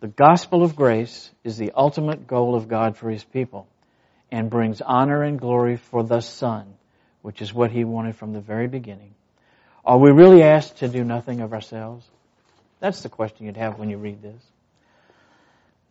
The 0.00 0.08
gospel 0.08 0.62
of 0.62 0.76
grace 0.76 1.30
is 1.44 1.56
the 1.56 1.72
ultimate 1.74 2.26
goal 2.26 2.54
of 2.54 2.68
God 2.68 2.96
for 2.96 3.10
His 3.10 3.22
people 3.22 3.68
and 4.32 4.48
brings 4.48 4.80
honor 4.80 5.22
and 5.22 5.38
glory 5.38 5.76
for 5.76 6.02
the 6.02 6.20
Son, 6.20 6.74
which 7.22 7.42
is 7.42 7.52
what 7.52 7.70
He 7.70 7.84
wanted 7.84 8.16
from 8.16 8.32
the 8.32 8.40
very 8.40 8.66
beginning. 8.66 9.14
Are 9.84 9.98
we 9.98 10.10
really 10.10 10.42
asked 10.42 10.78
to 10.78 10.88
do 10.88 11.04
nothing 11.04 11.40
of 11.40 11.52
ourselves? 11.52 12.06
That's 12.80 13.02
the 13.02 13.08
question 13.08 13.46
you'd 13.46 13.56
have 13.56 13.78
when 13.78 13.90
you 13.90 13.98
read 13.98 14.22
this. 14.22 14.42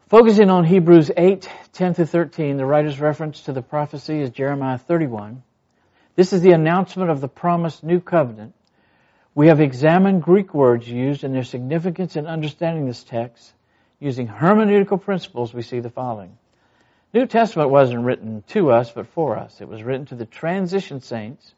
Focusing 0.10 0.50
on 0.50 0.66
Hebrews 0.66 1.12
8, 1.16 1.48
10 1.74 1.94
through 1.94 2.06
13, 2.06 2.58
the 2.58 2.66
writer's 2.66 3.00
reference 3.00 3.42
to 3.42 3.54
the 3.54 3.62
prophecy 3.62 4.22
is 4.22 4.32
Jeremiah 4.32 4.80
31. 4.80 5.44
This 6.16 6.34
is 6.34 6.42
the 6.42 6.52
announcement 6.52 7.12
of 7.12 7.22
the 7.22 7.28
promised 7.28 7.84
new 7.84 8.00
covenant. 8.00 8.56
We 9.40 9.48
have 9.48 9.62
examined 9.62 10.22
Greek 10.22 10.54
words 10.54 10.86
used 10.86 11.24
and 11.24 11.34
their 11.34 11.46
significance 11.46 12.18
in 12.18 12.28
understanding 12.28 12.86
this 12.86 13.06
text. 13.06 13.54
Using 13.98 14.28
hermeneutical 14.28 15.02
principles, 15.02 15.54
we 15.54 15.62
see 15.62 15.80
the 15.80 15.90
following. 15.90 16.38
New 17.14 17.26
Testament 17.26 17.70
wasn't 17.70 18.04
written 18.04 18.44
to 18.50 18.72
us, 18.72 18.92
but 18.92 19.08
for 19.08 19.38
us. 19.38 19.62
It 19.62 19.70
was 19.70 19.82
written 19.82 20.08
to 20.08 20.16
the 20.16 20.26
transition 20.26 21.00
saints 21.00 21.54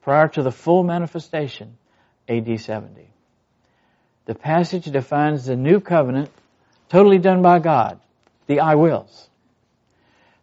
prior 0.00 0.28
to 0.28 0.42
the 0.42 0.50
full 0.50 0.84
manifestation, 0.84 1.76
AD 2.30 2.58
70. 2.58 3.10
The 4.24 4.34
passage 4.34 4.86
defines 4.86 5.44
the 5.44 5.54
new 5.54 5.80
covenant 5.80 6.30
totally 6.88 7.18
done 7.18 7.42
by 7.42 7.58
God, 7.58 8.00
the 8.46 8.60
I 8.60 8.76
wills. 8.76 9.28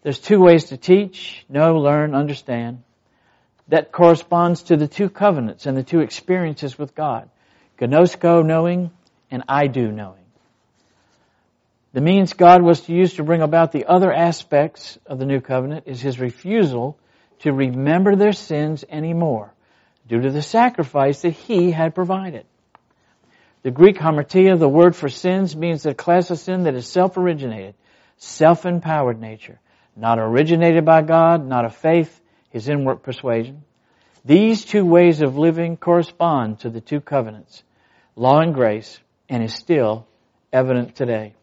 There's 0.03 0.19
two 0.19 0.39
ways 0.39 0.65
to 0.65 0.77
teach, 0.77 1.47
know, 1.49 1.79
learn, 1.79 2.13
understand. 2.13 2.83
That 3.70 3.91
corresponds 3.91 4.63
to 4.63 4.78
the 4.78 4.88
two 4.88 5.09
covenants 5.09 5.66
and 5.66 5.76
the 5.76 5.84
two 5.84 6.01
experiences 6.01 6.78
with 6.78 6.93
God. 6.93 7.30
Gnosko, 7.80 8.45
knowing, 8.45 8.91
and 9.32 9.43
eido, 9.47 9.91
knowing. 9.93 10.26
The 11.93 12.01
means 12.01 12.34
God 12.34 12.61
was 12.61 12.82
to 12.82 12.93
use 12.93 13.13
to 13.16 13.24
bring 13.24 13.41
about 13.41 13.72
the 13.72 13.86
other 13.86 14.11
aspects 14.11 14.99
of 15.05 15.18
the 15.18 15.26
new 15.26 15.39
covenant 15.39 15.86
is 15.88 16.01
his 16.01 16.20
refusal 16.20 16.97
to 17.39 17.53
remember 17.53 18.16
their 18.16 18.34
sins 18.34 18.84
anymore 18.89 19.53
due 20.07 20.22
to 20.22 20.30
the 20.30 20.41
sacrifice 20.41 21.22
that 21.22 21.32
he 21.32 21.72
had 21.72 21.95
provided. 21.95 22.45
The 23.63 23.72
Greek 23.72 23.97
hamartia, 23.97 24.59
the 24.59 24.70
word 24.70 24.95
for 24.95 25.09
sins, 25.09 25.55
means 25.55 25.86
a 25.86 25.93
class 25.93 26.30
of 26.30 26.38
sin 26.38 26.63
that 26.63 26.76
is 26.76 26.86
self-originated, 26.88 27.76
self-empowered 28.18 29.20
nature, 29.20 29.59
not 29.95 30.20
originated 30.20 30.86
by 30.86 31.01
God, 31.01 31.47
not 31.47 31.66
of 31.66 31.76
faith, 31.76 32.22
his 32.56 32.70
inward 32.70 33.03
persuasion. 33.03 33.62
These 34.24 34.64
two 34.64 34.86
ways 34.86 35.22
of 35.22 35.38
living 35.38 35.76
correspond 35.76 36.62
to 36.62 36.70
the 36.70 36.80
two 36.80 37.01
covenants, 37.01 37.64
law 38.16 38.39
and 38.39 38.53
grace, 38.53 38.97
and 39.28 39.43
is 39.43 39.53
still 39.53 40.08
evident 40.53 40.95
today. 40.95 41.34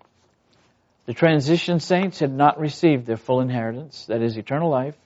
The 1.04 1.12
transition 1.12 1.80
saints 1.80 2.20
had 2.20 2.32
not 2.32 2.58
received 2.58 3.04
their 3.04 3.18
full 3.18 3.42
inheritance, 3.42 4.06
that 4.06 4.22
is 4.22 4.38
eternal 4.38 4.70
life, 4.70 4.96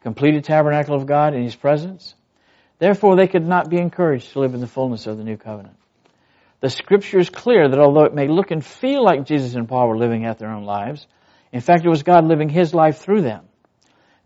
completed 0.00 0.42
tabernacle 0.42 0.96
of 0.96 1.06
God 1.06 1.34
in 1.34 1.44
His 1.44 1.54
presence. 1.54 2.16
Therefore, 2.80 3.14
they 3.14 3.28
could 3.28 3.46
not 3.46 3.70
be 3.70 3.78
encouraged 3.78 4.32
to 4.32 4.40
live 4.40 4.54
in 4.54 4.60
the 4.60 4.66
fullness 4.66 5.06
of 5.06 5.18
the 5.18 5.24
new 5.24 5.36
covenant. 5.36 5.76
The 6.62 6.70
scripture 6.70 7.20
is 7.20 7.30
clear 7.30 7.68
that 7.68 7.78
although 7.78 8.06
it 8.06 8.14
may 8.14 8.26
look 8.26 8.50
and 8.50 8.64
feel 8.64 9.04
like 9.04 9.24
Jesus 9.24 9.54
and 9.54 9.68
Paul 9.68 9.86
were 9.86 9.98
living 9.98 10.26
out 10.26 10.40
their 10.40 10.50
own 10.50 10.64
lives, 10.64 11.06
in 11.52 11.60
fact 11.60 11.84
it 11.84 11.90
was 11.90 12.02
God 12.02 12.24
living 12.24 12.48
His 12.48 12.74
life 12.74 12.98
through 12.98 13.22
them. 13.22 13.47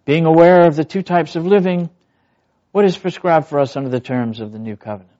Being 0.05 0.26
aware 0.26 0.66
of 0.66 0.74
the 0.74 0.84
two 0.84 1.03
types 1.03 1.36
of 1.36 1.46
living, 1.46 1.88
what 2.72 2.84
is 2.84 2.96
prescribed 2.96 3.46
for 3.46 3.61
us 3.61 3.76
under 3.76 3.88
the 3.88 4.00
terms 4.00 4.40
of 4.40 4.50
the 4.50 4.59
new 4.59 4.76
covenant? 4.76 5.11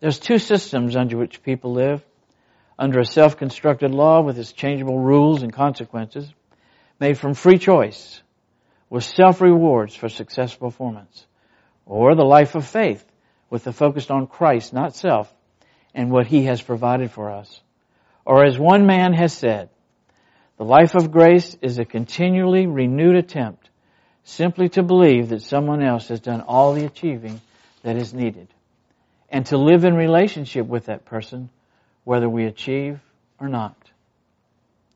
There's 0.00 0.18
two 0.18 0.38
systems 0.38 0.94
under 0.94 1.16
which 1.16 1.42
people 1.42 1.72
live. 1.72 2.02
Under 2.78 2.98
a 2.98 3.06
self-constructed 3.06 3.92
law 3.92 4.20
with 4.20 4.38
its 4.38 4.52
changeable 4.52 4.98
rules 4.98 5.42
and 5.42 5.52
consequences, 5.52 6.32
made 6.98 7.16
from 7.16 7.34
free 7.34 7.58
choice, 7.58 8.20
with 8.90 9.04
self-rewards 9.04 9.94
for 9.94 10.08
successful 10.08 10.70
performance. 10.70 11.26
Or 11.86 12.14
the 12.14 12.24
life 12.24 12.54
of 12.54 12.66
faith, 12.66 13.04
with 13.48 13.64
the 13.64 13.72
focus 13.72 14.10
on 14.10 14.26
Christ, 14.26 14.72
not 14.72 14.96
self, 14.96 15.32
and 15.94 16.10
what 16.10 16.26
He 16.26 16.44
has 16.44 16.60
provided 16.60 17.12
for 17.12 17.30
us. 17.30 17.60
Or 18.24 18.44
as 18.44 18.58
one 18.58 18.86
man 18.86 19.12
has 19.12 19.32
said, 19.32 19.70
the 20.56 20.64
life 20.64 20.94
of 20.94 21.10
grace 21.10 21.56
is 21.62 21.78
a 21.78 21.84
continually 21.84 22.66
renewed 22.66 23.16
attempt 23.16 23.68
simply 24.24 24.68
to 24.70 24.82
believe 24.82 25.30
that 25.30 25.42
someone 25.42 25.82
else 25.82 26.08
has 26.08 26.20
done 26.20 26.40
all 26.40 26.74
the 26.74 26.84
achieving 26.84 27.40
that 27.82 27.96
is 27.96 28.14
needed 28.14 28.48
and 29.28 29.46
to 29.46 29.58
live 29.58 29.84
in 29.84 29.94
relationship 29.94 30.66
with 30.66 30.86
that 30.86 31.04
person 31.04 31.50
whether 32.04 32.28
we 32.28 32.44
achieve 32.44 33.00
or 33.40 33.48
not. 33.48 33.76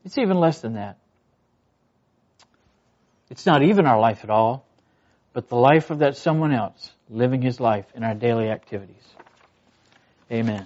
It's 0.05 0.17
even 0.17 0.39
less 0.39 0.61
than 0.61 0.73
that. 0.73 0.97
It's 3.29 3.45
not 3.45 3.61
even 3.63 3.85
our 3.85 3.99
life 3.99 4.23
at 4.23 4.29
all, 4.29 4.65
but 5.33 5.49
the 5.49 5.55
life 5.55 5.91
of 5.91 5.99
that 5.99 6.17
someone 6.17 6.53
else 6.53 6.91
living 7.09 7.41
his 7.41 7.59
life 7.59 7.85
in 7.93 8.03
our 8.03 8.15
daily 8.15 8.49
activities. 8.49 8.95
Amen. 10.31 10.65